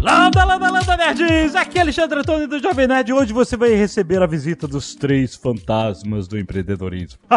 [0.00, 1.56] Landa, landa, landa, nerds!
[1.56, 3.12] Aqui é Alexandre Antônio do Jovem Nerd.
[3.12, 7.18] Hoje você vai receber a visita dos três fantasmas do empreendedorismo.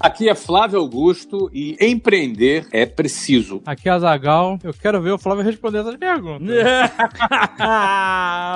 [0.00, 3.60] Aqui é Flávio Augusto e empreender é preciso.
[3.66, 4.58] Aqui é Azagal.
[4.64, 6.48] Eu quero ver o Flávio responder essas perguntas.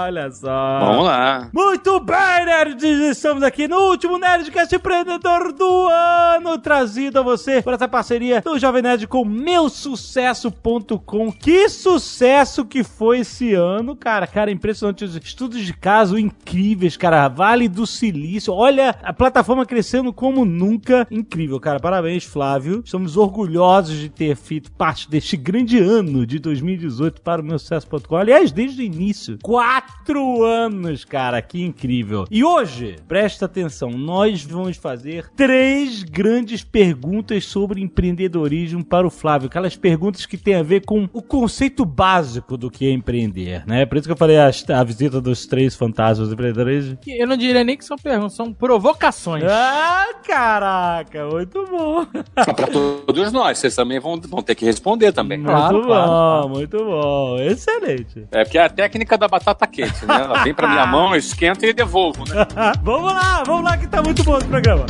[0.03, 0.79] Olha só.
[0.81, 1.51] Vamos lá.
[1.53, 2.83] Muito bem, nerds!
[2.83, 8.59] Estamos aqui no último Nerdcast Empreendedor do ano, trazido a você por essa parceria do
[8.59, 11.31] Jovem Nerd com meusucesso.com.
[11.31, 14.27] Que sucesso que foi esse ano, cara.
[14.27, 15.05] Cara, impressionante.
[15.05, 17.29] Os estudos de caso incríveis, cara.
[17.29, 18.53] Vale do Silício.
[18.53, 21.07] Olha a plataforma crescendo como nunca.
[21.11, 21.81] Incrível, cara.
[21.81, 22.83] Parabéns, Flávio.
[22.85, 28.17] Estamos orgulhosos de ter feito parte deste grande ano de 2018 para o meu sucesso.com.
[28.17, 29.39] Aliás, desde o início.
[29.43, 31.43] Quatro anos, cara.
[31.43, 32.25] Que incrível.
[32.31, 39.49] E hoje, presta atenção, nós vamos fazer três grandes perguntas sobre empreendedorismo para o Flávio.
[39.49, 43.87] Aquelas perguntas que têm a ver com o conceito básico do que é empreender, né?
[43.87, 46.95] Por isso que eu falei a, a visita dos três fantasmas empreendedores.
[47.07, 49.45] Eu não diria nem que são perguntas, são provocações.
[49.49, 52.05] Ah, caraca, muito bom.
[52.35, 55.39] Para todos nós, vocês também vão, vão ter que responder também.
[55.39, 56.49] Muito Claro, bom, claro, claro.
[56.51, 57.39] muito bom.
[57.41, 58.27] Excelente.
[58.31, 60.15] É porque é a técnica da batata quente, né?
[60.23, 62.47] Ela vem pra minha mão, eu esquento e devolvo, né?
[62.85, 64.85] vamos lá, vamos lá que tá muito bom esse programa.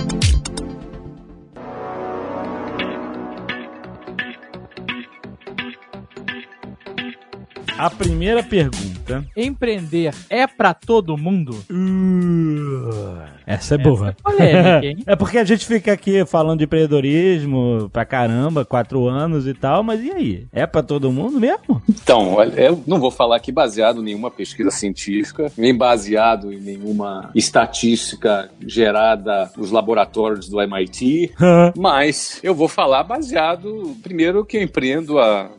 [7.79, 9.25] A primeira pergunta.
[9.37, 11.53] Empreender é pra todo mundo?
[11.71, 14.17] Uh, essa é boa.
[14.23, 14.97] polêmica, hein?
[15.07, 19.83] É porque a gente fica aqui falando de empreendedorismo pra caramba, quatro anos e tal,
[19.83, 20.47] mas e aí?
[20.53, 21.83] É pra todo mundo mesmo?
[21.89, 27.31] Então, eu não vou falar aqui baseado em nenhuma pesquisa científica, nem baseado em nenhuma
[27.35, 31.33] estatística gerada nos laboratórios do MIT,
[31.77, 35.51] mas eu vou falar baseado, primeiro, que eu empreendo há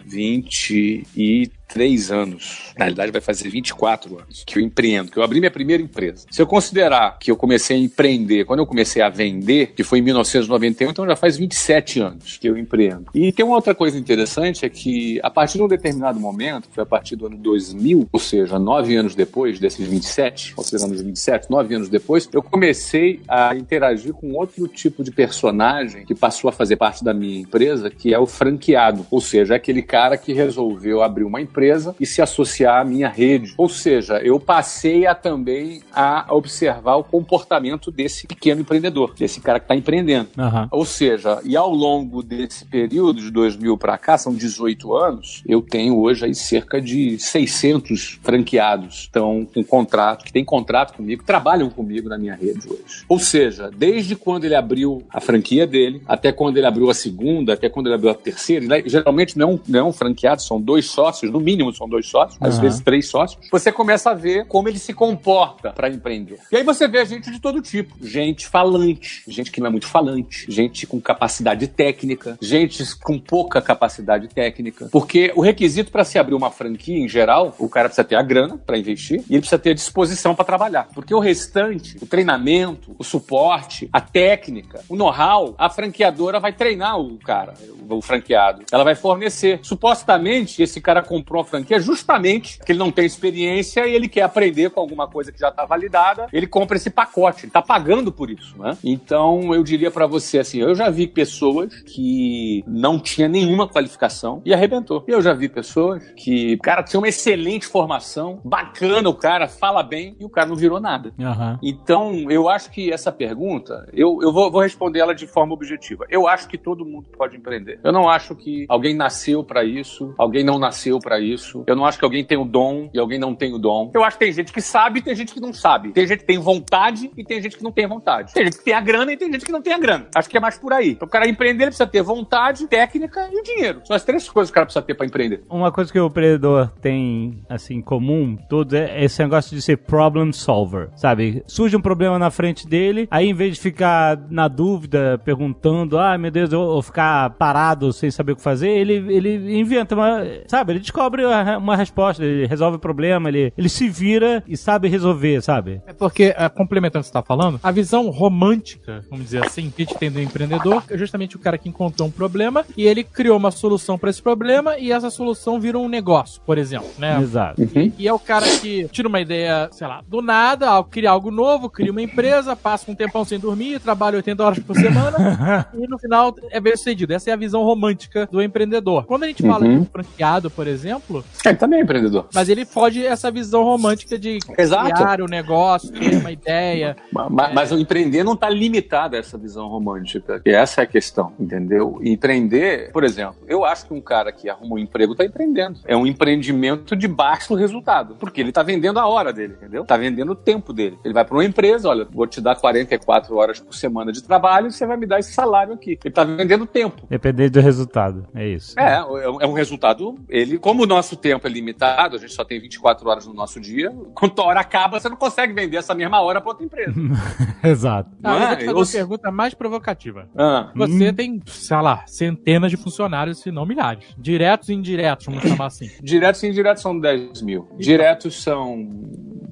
[1.68, 2.74] 23 anos.
[2.78, 6.26] Na realidade, vai fazer 24 anos que eu empreendo, que eu abri minha primeira empresa.
[6.32, 10.00] Se eu considerar que eu comecei a empreender quando eu comecei a vender, que foi
[10.00, 13.06] em 1991, então já faz 27 anos que eu empreendo.
[13.14, 16.84] E tem uma outra coisa interessante, é que a partir de um determinado momento, foi
[16.84, 21.50] a partir do ano 2000, ou seja, nove anos depois desses 27, considerando os 27,
[21.50, 26.54] nove anos depois, eu comecei a interagir com outro tipo de personagem que passou a
[26.54, 31.02] fazer parte da minha empresa, que é o franqueado, ou seja, aquele cara que resolveu
[31.02, 31.57] abrir uma empresa
[32.00, 33.54] e se associar à minha rede.
[33.58, 39.60] Ou seja, eu passei a também a observar o comportamento desse pequeno empreendedor, desse cara
[39.60, 40.30] que está empreendendo.
[40.38, 40.68] Aham.
[40.72, 45.62] Ou seja, e ao longo desse período de 2000 para cá, são 18 anos, eu
[45.62, 51.24] tenho hoje aí cerca de 600 franqueados que estão com contrato, que têm contrato comigo,
[51.24, 53.04] trabalham comigo na minha rede hoje.
[53.08, 57.54] Ou seja, desde quando ele abriu a franquia dele, até quando ele abriu a segunda,
[57.54, 60.42] até quando ele abriu a terceira, né, geralmente não é um, não é um franqueado,
[60.42, 62.62] são dois sócios, no mínimo são dois sócios, às Aham.
[62.62, 66.40] vezes três sócios, você começa a ver como ele se comporta para empreender.
[66.52, 69.88] E aí você vê gente de todo tipo, gente falante, gente que não é muito
[69.88, 76.20] falante, gente com capacidade técnica, gente com pouca capacidade técnica, porque o requisito para se
[76.20, 79.40] abrir uma franquia em geral, o cara precisa ter a grana para investir e ele
[79.40, 84.82] precisa ter a disposição para trabalhar, porque o restante, o treinamento, o suporte, a técnica,
[84.90, 87.54] o know-how, a franqueadora vai treinar o cara,
[87.90, 88.64] o franqueado.
[88.72, 89.60] Ela vai fornecer.
[89.62, 94.24] Supostamente, esse cara comprou a franquia justamente porque ele não tem experiência e ele quer
[94.24, 96.28] aprender com alguma coisa que já está validada.
[96.32, 98.78] Ele compra esse pacote, ele está pagando por isso, né?
[98.84, 104.42] Então, eu diria para você assim, eu já vi pessoas que não tinha nenhuma qualificação
[104.46, 105.04] e arrebentou.
[105.08, 110.16] Eu já vi pessoas que, cara, tinha uma excelente formação, bacana o cara, fala bem
[110.20, 111.14] e o cara não virou nada.
[111.20, 111.60] Aham.
[111.62, 116.06] Então, eu acho que essa pergunta, eu, eu vou, vou responder ela de forma objetiva.
[116.10, 117.80] Eu acho que todo mundo pode empreender.
[117.84, 121.27] Eu não acho que alguém nasceu para isso, alguém não nasceu para isso.
[121.68, 123.92] Eu não acho que alguém tem o dom e alguém não tem o dom.
[123.94, 125.92] Eu acho que tem gente que sabe e tem gente que não sabe.
[125.92, 128.34] Tem gente que tem vontade e tem gente que não tem vontade.
[128.34, 130.08] Tem gente que tem a grana e tem gente que não tem a grana.
[130.16, 130.92] Acho que é mais por aí.
[130.92, 133.82] Então, o cara empreender, ele precisa ter vontade, técnica e dinheiro.
[133.84, 135.44] São as três coisas que o cara precisa ter para empreender.
[135.50, 140.32] Uma coisa que o empreendedor tem, assim, comum, todos, é esse negócio de ser problem
[140.32, 141.44] solver, sabe?
[141.48, 146.18] Surge um problema na frente dele, aí em vez de ficar na dúvida, perguntando, ah,
[146.18, 150.74] meu Deus, ou ficar parado sem saber o que fazer, ele, ele inventa uma, sabe?
[150.74, 154.88] Ele descobre descobre uma resposta, ele resolve o problema, ele, ele se vira e sabe
[154.88, 155.82] resolver, sabe?
[155.88, 159.70] É porque, é, complementando o que você tá falando, a visão romântica, vamos dizer assim,
[159.70, 162.86] que a gente tem do empreendedor, é justamente o cara que encontrou um problema e
[162.86, 166.90] ele criou uma solução pra esse problema e essa solução vira um negócio, por exemplo,
[166.98, 167.20] né?
[167.22, 167.62] Exato.
[167.62, 167.92] Uhum.
[167.98, 171.32] E é o cara que tira uma ideia, sei lá, do nada, ao cria algo
[171.32, 175.88] novo, cria uma empresa, passa um tempão sem dormir, trabalha 80 horas por semana e
[175.88, 177.14] no final é bem sucedido.
[177.14, 179.06] Essa é a visão romântica do empreendedor.
[179.06, 179.76] Quando a gente fala Uhum.
[179.76, 181.07] de um franqueado, por exemplo,
[181.46, 182.28] Ele também é empreendedor.
[182.34, 184.94] mas ele foge essa visão romântica de Exato.
[184.94, 186.96] criar o negócio, ter uma ideia.
[187.12, 190.42] Ma- Mas, o empreender não está limitado a essa visão romântica.
[190.46, 192.00] E essa é a questão, entendeu?
[192.04, 195.80] Empreender, por exemplo, eu acho que um cara que arruma um emprego está empreendendo.
[195.86, 198.16] É um empreendimento de baixo resultado.
[198.20, 199.84] Porque ele está vendendo a hora dele, entendeu?
[199.84, 200.98] Está vendendo o tempo dele.
[201.06, 204.68] Ele vai para uma empresa, olha, vou te dar 44 horas por semana de trabalho
[204.68, 205.92] e você vai me dar esse salário aqui.
[205.92, 207.04] Ele está vendendo tempo.
[207.10, 208.78] Depender do resultado, é isso.
[208.80, 210.16] É, é um- é um resultado.
[210.30, 213.60] Ele, como o nosso tempo é limitado, a gente só tem 24 horas no nosso
[213.60, 213.92] dia.
[214.14, 216.94] Quando a hora acaba, você não consegue vender essa mesma hora para outra empresa.
[217.64, 218.10] Exato.
[218.24, 218.56] Ah, eu Não vou é?
[218.56, 220.28] te fazer Eu- uma pergunta mais provocativa.
[220.38, 224.06] Ah, Você tem, sei lá, centenas de funcionários, se não milhares.
[224.18, 225.90] Diretos e indiretos, vamos chamar assim.
[226.02, 227.70] Diretos e indiretos são 10 mil.
[227.78, 228.88] Diretos são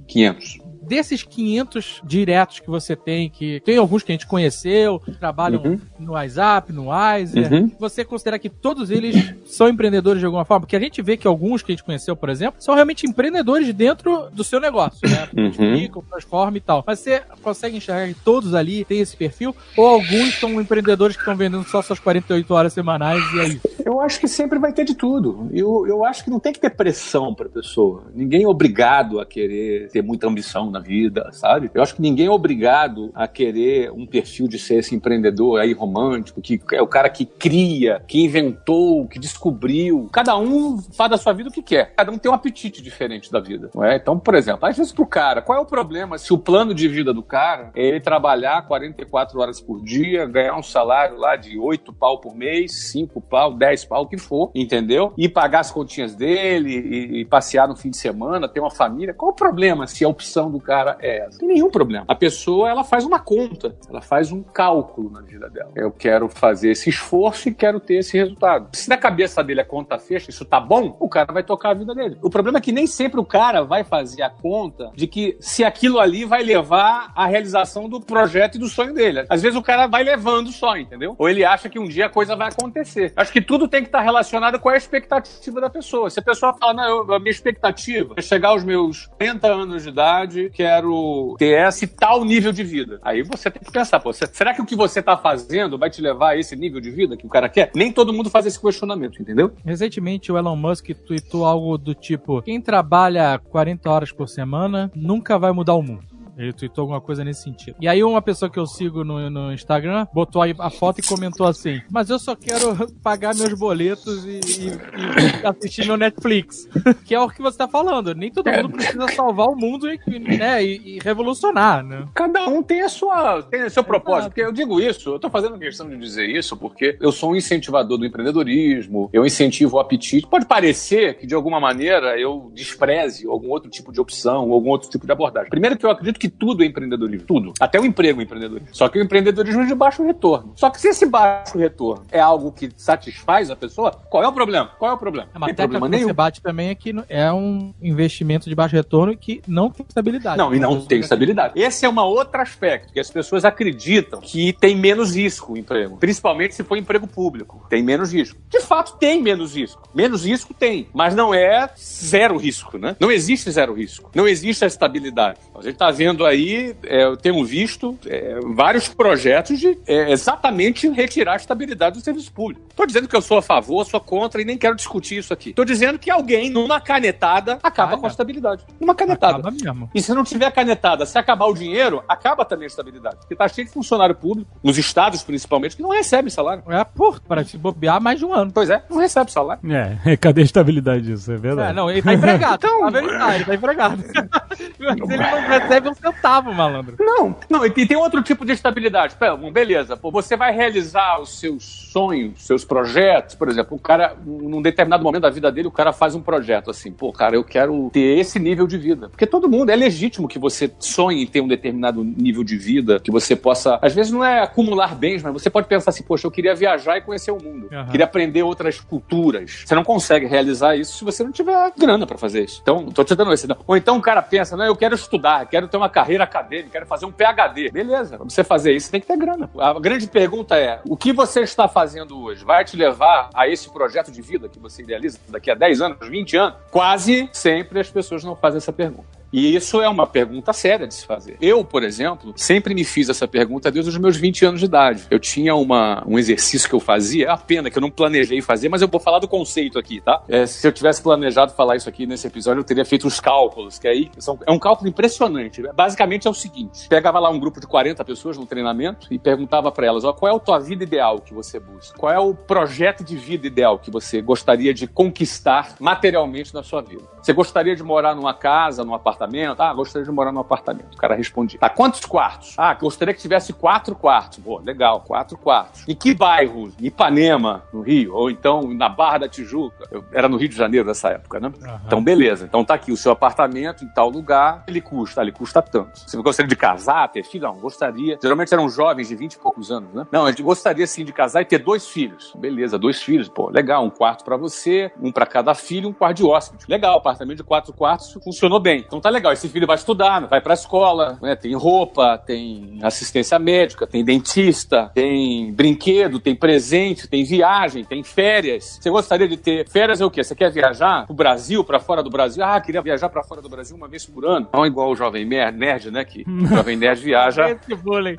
[0.07, 0.59] 500.
[0.87, 5.79] Desses 500 diretos que você tem, que tem alguns que a gente conheceu, trabalham Uhum.
[5.99, 7.71] no WhatsApp, no Wiser, Uhum.
[7.79, 10.61] você considera que todos eles são empreendedores de alguma forma?
[10.61, 13.73] Porque a gente vê que alguns que a gente conheceu, por exemplo, são realmente empreendedores
[13.73, 15.27] dentro do seu negócio, né?
[15.35, 15.43] Uhum.
[15.43, 16.83] Multiplicam, transformam e tal.
[16.85, 19.55] Mas você consegue enxergar que todos ali têm esse perfil?
[19.77, 23.61] Ou alguns são empreendedores que estão vendendo só suas 48 horas semanais e é isso?
[23.85, 25.47] Eu acho que sempre vai ter de tudo.
[25.53, 28.03] Eu, eu acho que não tem que ter pressão para pessoa.
[28.13, 31.71] Ninguém é obrigado a querer ter muita ambição na vida, sabe?
[31.73, 35.73] Eu acho que ninguém é obrigado a querer um perfil de ser esse empreendedor aí
[35.73, 40.09] romântico, que é o cara que cria, que inventou, que descobriu.
[40.11, 41.93] Cada um faz da sua vida o que quer.
[41.95, 43.69] Cada um tem um apetite diferente da vida.
[43.73, 43.95] Não é?
[43.95, 46.87] Então, por exemplo, às vezes pro cara, qual é o problema se o plano de
[46.87, 51.57] vida do cara é ele trabalhar 44 horas por dia, ganhar um salário lá de
[51.57, 55.13] 8 pau por mês, 5 pau, 10 pau, o que for, entendeu?
[55.17, 59.13] E pagar as continhas dele e, passear no fim de semana, ter uma família.
[59.13, 61.31] Qual o problema se a opção do cara é essa?
[61.33, 62.05] Não tem nenhum problema.
[62.07, 65.71] A pessoa, ela faz uma conta, ela faz um cálculo na vida dela.
[65.75, 68.69] Eu quero fazer esse esforço e quero ter esse resultado.
[68.73, 71.73] Se na cabeça dele a conta fecha, isso tá bom, o cara vai tocar a
[71.73, 72.17] vida dele.
[72.21, 75.63] O problema é que nem sempre o cara vai fazer a conta de que se
[75.63, 79.25] aquilo ali vai levar à realização do projeto e do sonho dele.
[79.29, 81.15] Às vezes o cara vai levando só, entendeu?
[81.17, 83.13] Ou ele acha que um dia a coisa vai acontecer.
[83.15, 86.09] Acho que tudo tem que estar relacionado com a expectativa da pessoa.
[86.09, 89.83] Se a pessoa fala, não, eu- a minha expectativa é chegar aos meus 30 anos
[89.83, 92.99] de idade, quero ter esse tal nível de vida.
[93.03, 95.89] Aí você tem que pensar, pô, se- será que o que você tá fazendo vai
[95.89, 97.71] te levar a esse nível de vida que o cara quer?
[97.75, 99.51] Nem todo mundo faz esse questionamento, entendeu?
[99.65, 105.37] Recentemente, o Elon Musk tweetou algo do tipo: quem trabalha 40 horas por semana nunca
[105.37, 106.14] vai mudar o mundo.
[106.37, 107.75] Ele tweetou alguma coisa nesse sentido.
[107.79, 111.03] E aí uma pessoa que eu sigo no, no Instagram botou aí a foto e
[111.03, 116.67] comentou assim: Mas eu só quero pagar meus boletos e, e- e assistir meu Netflix.
[117.05, 118.13] que é o que você tá falando.
[118.13, 118.61] Nem todo É.
[118.61, 119.99] mundo precisa salvar o mundo e,
[120.37, 122.05] né, e- e revolucionar, né?
[122.13, 124.15] Cada um tem a sua, tem o seu propósito.
[124.19, 124.29] Exato.
[124.31, 127.35] Porque eu digo isso, eu tô fazendo questão de dizer isso porque eu sou um
[127.35, 130.27] incentivador do empreendedorismo, eu incentivo o apetite.
[130.27, 134.89] Pode parecer que de alguma maneira eu despreze algum outro tipo de opção, algum outro
[134.89, 135.49] tipo de abordagem.
[135.49, 137.53] Primeiro que eu acredito que tudo é empreendedorismo, tudo.
[137.59, 138.69] Até o emprego é empreendedorismo.
[138.71, 140.53] Só que o empreendedorismo é de baixo retorno.
[140.55, 144.33] Só que se esse baixo retorno é algo que satisfaz a pessoa, qual é o
[144.33, 144.71] problema?
[144.77, 145.29] Qual é o problema?
[145.33, 146.07] É uma Tem problema que nenhum.
[146.07, 150.37] você bate também é que é um investimento de baixo retorno que não tem estabilidade.
[150.37, 151.59] Não, e não tem estabilidade.
[151.59, 155.97] Esse é um outro aspecto, que as pessoas acreditam que tem menos risco o emprego.
[155.97, 157.65] Principalmente se for emprego público.
[157.69, 158.37] Tem menos risco.
[158.49, 159.81] De fato, tem menos risco.
[159.93, 160.87] Menos risco tem.
[160.93, 162.95] Mas não é zero risco, né?
[162.99, 164.11] Não existe zero risco.
[164.15, 165.39] Não existe a estabilidade.
[165.53, 170.87] A gente está vendo aí, é, eu tenho visto é, vários projetos de é, exatamente
[170.89, 172.61] retirar a estabilidade do serviço público.
[172.69, 175.49] Estou dizendo que eu sou a favor, sou contra e nem quero discutir isso aqui.
[175.49, 178.63] Estou dizendo que alguém, numa canetada, acaba Ah, com a estabilidade.
[178.79, 179.39] Numa canetada.
[179.39, 179.89] Acaba mesmo.
[179.95, 183.15] E se não tiver canetada, se acabar o dinheiro, acaba também a estabilidade.
[183.17, 186.63] Porque tá cheio de funcionário público, nos estados principalmente, que não recebe salário.
[186.69, 188.51] É, pô, para se bobear mais de um ano.
[188.53, 189.61] Pois é, não recebe salário.
[189.71, 191.31] É, cadê a estabilidade disso?
[191.31, 191.71] É verdade.
[191.71, 192.55] É, não, ele tá empregado.
[192.57, 193.09] Então, vendo?
[193.11, 194.03] Ah, ele tá empregado.
[194.79, 196.95] Mas ele não recebe um centavo, malandro.
[196.99, 199.15] Não, não, e tem outro tipo de estabilidade.
[199.15, 204.15] Pera, beleza, pô, você vai realizar os seus sonhos, seus projetos, por exemplo, o cara,
[204.25, 207.43] num determinado momento da vida dele, o cara faz um projeto assim, pô, cara, eu
[207.43, 209.09] quero ter esse nível de vida.
[209.09, 212.99] Porque todo mundo, é legítimo que você sonhe em ter um determinado nível de vida,
[212.99, 216.27] que você possa, às vezes não é acumular bens, mas você pode pensar assim, poxa,
[216.27, 217.91] eu queria viajar e conhecer o mundo, Aham.
[217.91, 219.63] queria aprender outras culturas.
[219.65, 222.59] Você não consegue realizar isso se você não tiver grana pra fazer isso.
[222.61, 223.47] Então, tô te dando esse.
[223.65, 226.85] Ou então o cara pensa, não, eu quero estudar, quero ter uma carreira acadêmica, quero
[226.85, 227.71] fazer um PhD.
[227.71, 229.49] Beleza, pra você fazer isso, tem que ter grana.
[229.57, 233.69] A grande pergunta é, o que você está fazendo hoje vai te levar a esse
[233.69, 236.55] projeto de vida que você idealiza daqui a 10 anos, 20 anos?
[236.69, 239.14] Quase sempre as pessoas não fazem essa pergunta.
[239.35, 241.35] E isso é uma pergunta séria de se fazer.
[241.41, 245.07] Eu, por exemplo, sempre me fiz essa pergunta desde os meus 20 anos de idade.
[245.11, 248.41] Eu tinha uma, um exercício que eu fazia, é a pena que eu não planejei
[248.41, 250.23] fazer, mas eu vou falar do conceito aqui, tá?
[250.29, 253.77] É, se eu tivesse planejado falar isso aqui nesse episódio, eu teria feito uns cálculos,
[253.77, 255.61] que aí são, é um cálculo impressionante.
[255.73, 259.69] Basicamente é o seguinte: pegava lá um grupo de 40 pessoas no treinamento e perguntava
[259.69, 261.97] para elas: ó, qual é a tua vida ideal que você busca?
[261.97, 266.81] Qual é o projeto de vida ideal que você gostaria de conquistar materialmente na sua
[266.81, 267.03] vida?
[267.21, 269.24] Você gostaria de morar numa casa, num apartamento?
[269.57, 270.93] Ah, gostaria de morar num apartamento.
[270.93, 271.59] O cara respondia.
[271.59, 272.53] Tá, quantos quartos?
[272.57, 274.39] Ah, gostaria que tivesse quatro quartos.
[274.39, 275.83] Pô, legal, quatro quartos.
[275.87, 276.71] Em que bairro?
[276.79, 278.15] Em Ipanema, no Rio?
[278.15, 279.87] Ou então na Barra da Tijuca?
[279.91, 281.51] Eu era no Rio de Janeiro nessa época, né?
[281.85, 282.45] Então, beleza.
[282.45, 284.63] Então tá aqui o seu apartamento em tal lugar.
[284.67, 285.99] Ele custa, ele custa tanto.
[285.99, 287.45] Você gostaria de casar, ter filho?
[287.45, 288.17] Não, gostaria.
[288.21, 290.07] Geralmente eram jovens de 20 e poucos anos, né?
[290.11, 292.33] Não, ele gostaria sim de casar e ter dois filhos.
[292.35, 293.29] Beleza, dois filhos.
[293.29, 293.83] Pô, legal.
[293.85, 296.65] Um quarto pra você, um pra cada filho, um quarto de hóspede.
[296.67, 298.79] Legal, apartamento de quatro quartos funcionou bem.
[298.85, 299.33] Então tá legal.
[299.33, 301.35] Esse filho vai estudar, vai pra escola, né?
[301.35, 308.77] Tem roupa, tem assistência médica, tem dentista, tem brinquedo, tem presente, tem viagem, tem férias.
[308.81, 310.23] Você gostaria de ter férias é o quê?
[310.23, 312.43] Você quer viajar pro Brasil, pra fora do Brasil?
[312.43, 314.47] Ah, queria viajar pra fora do Brasil uma vez por ano.
[314.53, 316.03] Não igual o jovem nerd, né?
[316.03, 318.15] Que o jovem nerd viaja Esse bullying.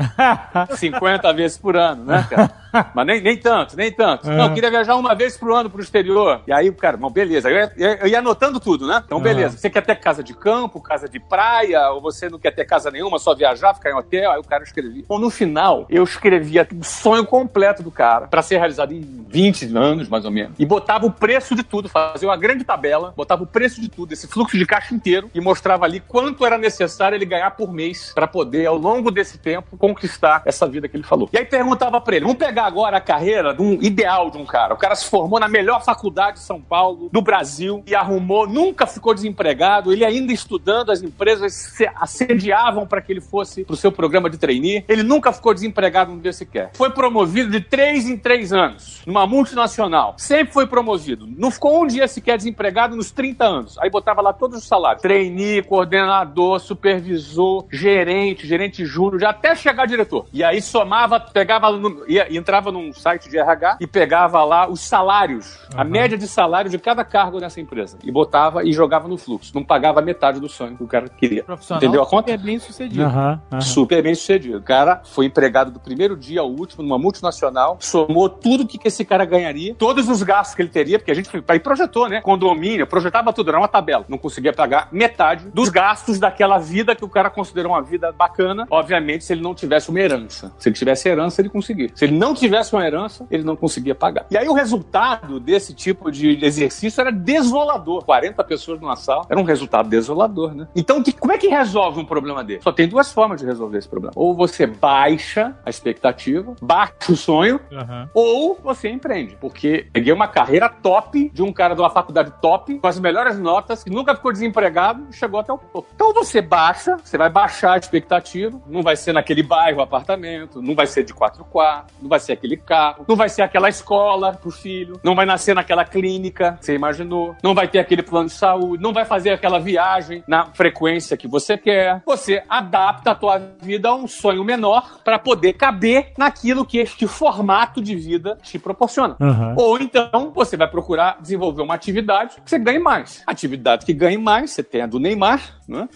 [0.75, 2.50] 50 vezes por ano, né, cara?
[2.95, 4.28] Mas nem, nem tanto, nem tanto.
[4.28, 6.40] Não, eu queria viajar uma vez por ano pro exterior.
[6.47, 7.50] E aí, cara, bom, beleza.
[7.50, 9.02] Eu ia, eu ia anotando tudo, né?
[9.04, 9.56] Então, beleza.
[9.56, 12.90] Você quer ter casa de campo, casa de praia, ou você não quer ter casa
[12.90, 14.30] nenhuma, só viajar, ficar em hotel?
[14.33, 15.04] Aí o cara escrevia.
[15.09, 19.76] Bom, no final, eu escrevia o sonho completo do cara, pra ser realizado em 20
[19.76, 20.52] anos, mais ou menos.
[20.59, 24.12] E botava o preço de tudo, fazia uma grande tabela, botava o preço de tudo,
[24.12, 28.12] esse fluxo de caixa inteiro, e mostrava ali quanto era necessário ele ganhar por mês
[28.14, 31.28] pra poder, ao longo desse tempo, conquistar essa vida que ele falou.
[31.33, 34.45] E aí perguntava pra ele: vamos pegar agora a carreira de um ideal de um
[34.45, 34.75] cara.
[34.75, 38.87] O cara se formou na melhor faculdade de São Paulo, do Brasil, e arrumou, nunca
[38.87, 43.93] ficou desempregado, ele ainda estudando, as empresas se assediavam para que ele fosse pro seu
[43.93, 44.85] programa de trainee.
[44.89, 46.71] Ele nunca ficou desempregado um dia sequer.
[46.75, 50.15] Foi promovido de três em três anos, numa multinacional.
[50.19, 51.27] Sempre foi promovido.
[51.27, 53.79] Não ficou um dia sequer desempregado nos 30 anos.
[53.79, 55.03] Aí botava lá todos os salários.
[55.03, 60.27] Trainee, coordenador, supervisor, gerente, gerente júnior, até chegar diretor.
[60.33, 61.69] E aí somava, pegava,
[62.09, 66.71] ia, entrava num site de RH e pegava lá os salários, a média de salário
[66.71, 67.99] de cada cargo nessa empresa.
[68.03, 69.53] E botava e jogava no fluxo.
[69.55, 71.45] Não pagava metade do sonho que o cara queria.
[71.45, 72.31] Profissional Entendeu a conta?
[72.31, 73.05] é bem sucedido.
[73.05, 73.61] Aham, aham.
[73.61, 74.59] Super bem sucedido.
[74.59, 78.89] O cara foi empregado do primeiro dia ao último numa multinacional, somou tudo que, que
[78.89, 82.21] esse cara ganharia, todos os gastos que ele teria, porque a gente aí projetou, né?
[82.21, 84.05] Condomínio, projetava tudo, era uma tabela.
[84.09, 88.67] Não conseguia pagar metade dos gastos daquela vida que o cara considerou uma vida bacana.
[88.71, 90.53] Obviamente, se ele não tivesse uma herança.
[90.59, 91.91] Se ele tivesse herança, ele conseguia.
[91.95, 94.26] Se ele não tivesse uma herança, ele não conseguia pagar.
[94.31, 98.05] E aí o resultado desse tipo de exercício era desolador.
[98.05, 100.69] 40 pessoas numa sala, era um resultado desolador, né?
[100.75, 102.62] Então, que- como é que resolve um problema desse?
[102.62, 104.12] Só tem duas formas de resolver esse problema.
[104.16, 108.09] Ou você baixa a expectativa, baixa o sonho, Aham.
[108.14, 109.37] ou você empreende.
[109.40, 113.38] Porque peguei uma carreira top de um cara de uma faculdade top, com as melhores
[113.38, 115.87] notas, que nunca ficou desempregado e chegou até o topo.
[115.95, 120.75] Então você baixa, você vai baixar a expectativa, não vai ser naquele bairro apartamento, não
[120.75, 124.33] vai ser de quatro quartos, não vai ser aquele carro, não vai ser aquela escola
[124.33, 128.28] pro filho, não vai nascer naquela clínica, que você imaginou, não vai ter aquele plano
[128.28, 132.02] de saúde, não vai fazer aquela viagem na frequência que você quer.
[132.06, 137.06] Você adapta a tua vida a um sonho menor para poder caber naquilo que este
[137.06, 139.16] formato de vida te proporciona.
[139.21, 139.54] Aham.
[139.56, 143.23] Ou então você vai procurar desenvolver uma atividade que você ganhe mais.
[143.26, 145.89] Atividade que ganhe mais, você tem a do Neymar, né?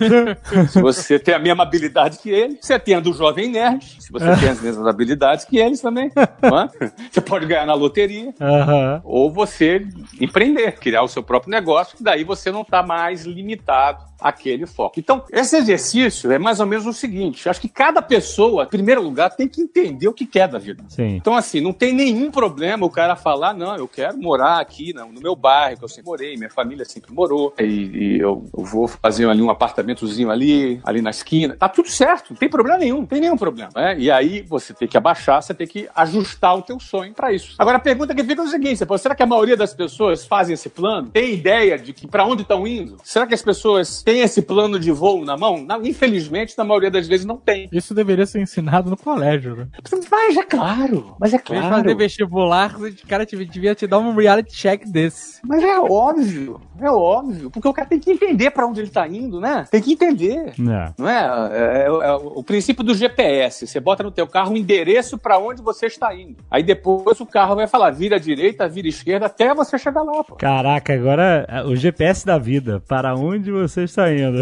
[0.68, 4.10] Se você tem a mesma habilidade que ele, você tem a do Jovem Nerd, se
[4.10, 6.10] você tem as mesmas habilidades que eles também.
[6.42, 6.68] não é?
[7.10, 9.00] Você pode ganhar na loteria, Aham.
[9.04, 9.86] ou você
[10.20, 14.98] empreender, criar o seu próprio negócio, que daí você não está mais limitado aquele foco.
[14.98, 19.02] Então, esse exercício é mais ou menos o seguinte: acho que cada pessoa, em primeiro
[19.02, 20.84] lugar, tem que entender o que quer da vida.
[20.88, 21.16] Sim.
[21.16, 25.12] Então, assim, não tem nenhum problema o cara falar, não, eu quero morar aqui não,
[25.12, 28.64] no meu bairro, que eu sempre morei, minha família sempre morou, e, e eu, eu
[28.64, 31.56] vou fazer ali um apartamentozinho ali, ali na esquina.
[31.56, 33.70] Tá tudo certo, não tem problema nenhum, não tem nenhum problema.
[33.74, 33.96] Né?
[33.98, 37.54] E aí você tem que abaixar, você tem que ajustar o teu sonho para isso.
[37.58, 40.54] Agora a pergunta que fica é o seguinte: será que a maioria das pessoas fazem
[40.54, 41.08] esse plano?
[41.08, 42.96] Tem ideia de que para onde estão indo?
[43.02, 45.64] Será que as pessoas têm esse plano de voo na mão?
[45.84, 47.68] Infelizmente, na maioria das vezes não tem.
[47.72, 49.68] Isso deveria ser ensinado no colégio, né?
[50.10, 51.68] Mas é claro, mas é claro.
[51.68, 55.40] fazer vestibular, o cara devia te dar um reality check desse.
[55.46, 59.06] Mas é óbvio, é óbvio, porque o cara tem que entender para onde ele tá
[59.06, 59.66] indo, né?
[59.70, 60.52] Tem que entender.
[60.58, 60.92] É.
[60.98, 61.50] Não é?
[61.52, 63.66] É, é- é o princípio do GPS.
[63.66, 66.36] Você bota no teu carro o endereço para onde você está indo.
[66.50, 70.24] Aí depois o carro vai falar vira à direita, vira esquerda, até você chegar lá,
[70.24, 70.36] pô.
[70.36, 72.82] Caraca, agora é, o GPS da vida.
[72.88, 74.40] Para onde você está indo?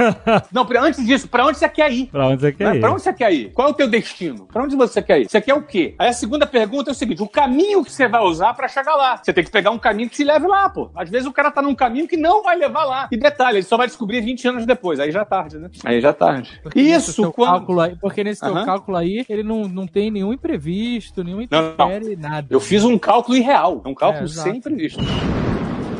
[0.52, 2.06] Não, pra- antes disso, para onde você quer ir?
[2.06, 2.76] pra onde você quer Né?
[2.76, 2.80] ir?
[2.80, 3.52] Pra onde você quer ir?
[3.52, 4.46] Qual é o teu destino?
[4.46, 5.28] Pra onde você quer ir?
[5.28, 5.94] Você quer o quê?
[5.98, 8.94] Aí a segunda pergunta é o seguinte: o caminho que você vai usar pra chegar
[8.96, 9.16] lá.
[9.22, 10.90] Você tem que pegar um caminho que te leve lá, pô.
[10.94, 13.08] Às vezes o cara tá num caminho que não vai levar lá.
[13.12, 14.98] E detalhe, ele só vai descobrir 20 anos depois.
[15.00, 15.68] Aí já é tarde, né?
[15.84, 16.60] Aí já é tarde.
[16.62, 17.50] Porque Isso, teu quando.
[17.50, 18.64] cálculo aí, porque nesse teu Aham.
[18.64, 21.70] cálculo aí, ele não, não tem nenhum imprevisto, nenhum Não, não.
[21.92, 22.46] intempérie, nada.
[22.50, 23.82] Eu fiz um cálculo irreal.
[23.84, 25.00] É um cálculo É, sem previsto.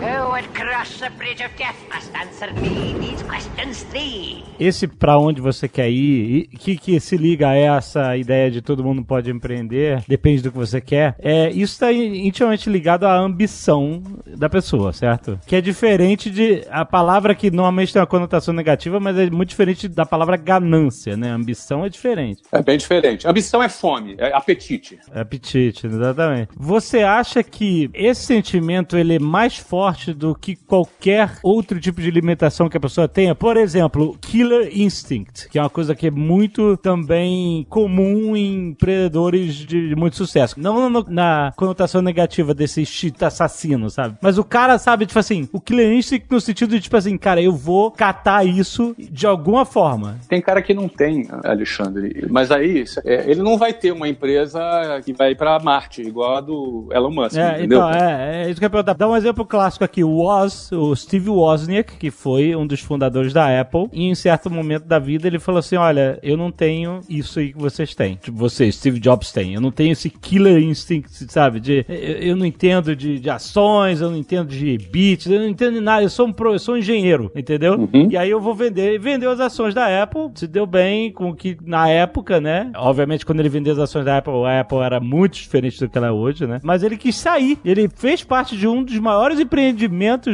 [0.07, 4.45] Who would cross the bridge of death must answer me these questions three.
[4.57, 8.63] Esse pra onde você quer ir, e que, que se liga a essa ideia de
[8.63, 13.19] todo mundo pode empreender, depende do que você quer, é, isso está intimamente ligado à
[13.19, 15.41] ambição da pessoa, certo?
[15.45, 16.63] Que é diferente de.
[16.71, 21.17] A palavra que normalmente tem uma conotação negativa, mas é muito diferente da palavra ganância,
[21.17, 21.31] né?
[21.31, 22.43] Ambição é diferente.
[22.53, 23.27] É bem diferente.
[23.27, 25.01] Ambição é fome, é apetite.
[25.13, 26.51] É apetite, exatamente.
[26.57, 32.09] Você acha que esse sentimento ele é mais forte do que qualquer outro tipo de
[32.09, 33.35] alimentação que a pessoa tenha?
[33.35, 39.55] Por exemplo, killer instinct, que é uma coisa que é muito também comum em empreendedores
[39.55, 40.59] de muito sucesso.
[40.59, 44.17] Não no- na conotação negativa desse instinto assassino, sabe?
[44.21, 47.41] Mas o cara sabe, tipo assim, o killer instinct no sentido de, tipo assim, cara,
[47.41, 50.19] eu vou catar isso de alguma forma.
[50.29, 52.27] Tem cara que não tem, Alexandre.
[52.31, 54.61] Mas aí, é, ele não vai ter uma empresa
[55.05, 57.79] que vai pra Marte, igual a do Elon Musk, É, entendeu?
[57.79, 58.95] então, é, é isso que eu ia perguntar.
[58.95, 60.05] Dá um exemplo clássico aqui.
[60.05, 64.51] O Woz, o Steve Wozniak, que foi um dos fundadores da Apple, e em certo
[64.51, 68.17] momento da vida ele falou assim, olha, eu não tenho isso aí que vocês têm.
[68.17, 69.55] Tipo, você, Steve Jobs tem.
[69.55, 71.61] Eu não tenho esse killer instinct, sabe?
[71.61, 75.49] De, eu, eu não entendo de, de ações, eu não entendo de bits, eu não
[75.49, 76.03] entendo de nada.
[76.03, 77.75] Eu sou um, pro, eu sou um engenheiro, entendeu?
[77.75, 78.09] Uhum.
[78.11, 78.95] E aí eu vou vender.
[78.95, 82.71] E vendeu as ações da Apple, se deu bem com o que na época, né?
[82.77, 85.97] Obviamente, quando ele vendeu as ações da Apple, a Apple era muito diferente do que
[85.97, 86.61] ela é hoje, né?
[86.63, 87.59] Mas ele quis sair.
[87.65, 89.76] Ele fez parte de um dos maiores empreendimentos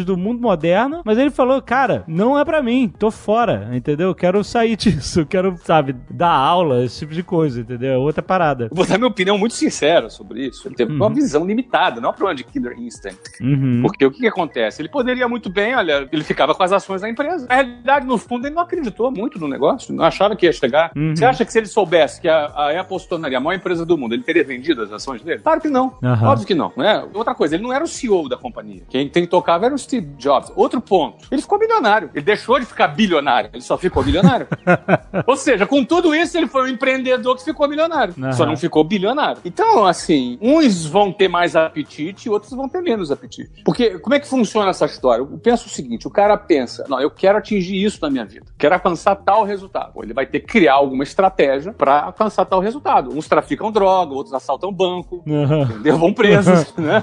[0.04, 4.08] do mundo moderno, mas ele falou, cara, não é pra mim, tô fora, entendeu?
[4.08, 7.94] Eu Quero sair disso, eu quero, sabe, dar aula, esse tipo de coisa, entendeu?
[7.94, 8.68] É outra parada.
[8.70, 10.68] Vou dar minha opinião muito sincera sobre isso.
[10.68, 13.42] Ele teve uma visão limitada, não é um problema de killer instinct.
[13.42, 13.80] Uhum.
[13.82, 14.80] Porque o que, que acontece?
[14.80, 17.46] Ele poderia muito bem, olha, ele ficava com as ações da empresa.
[17.48, 20.92] Na realidade, no fundo, ele não acreditou muito no negócio, não achava que ia chegar.
[20.96, 21.16] Uhum.
[21.16, 23.84] Você acha que se ele soubesse que a, a Apple se tornaria a maior empresa
[23.84, 25.40] do mundo, ele teria vendido as ações dele?
[25.40, 25.94] Claro que não.
[26.22, 27.04] Óbvio que não, né?
[27.12, 28.82] Outra coisa, ele não era o CEO da companhia.
[28.88, 30.52] Quem, quem tocava era o Steve Jobs.
[30.54, 32.10] Outro ponto, ele ficou milionário.
[32.14, 34.46] Ele deixou de ficar bilionário, ele só ficou milionário.
[35.26, 38.14] Ou seja, com tudo isso, ele foi um empreendedor que ficou milionário.
[38.18, 38.32] Aham.
[38.32, 39.40] Só não ficou bilionário.
[39.42, 43.62] Então, assim, uns vão ter mais apetite e outros vão ter menos apetite.
[43.64, 45.22] Porque como é que funciona essa história?
[45.22, 48.44] Eu penso o seguinte: o cara pensa, não, eu quero atingir isso na minha vida,
[48.58, 49.92] quero alcançar tal resultado.
[50.02, 53.16] Ele vai ter que criar alguma estratégia para alcançar tal resultado.
[53.16, 55.62] Uns traficam droga, outros assaltam banco, Aham.
[55.62, 55.96] entendeu?
[55.96, 57.02] Vão presos, né?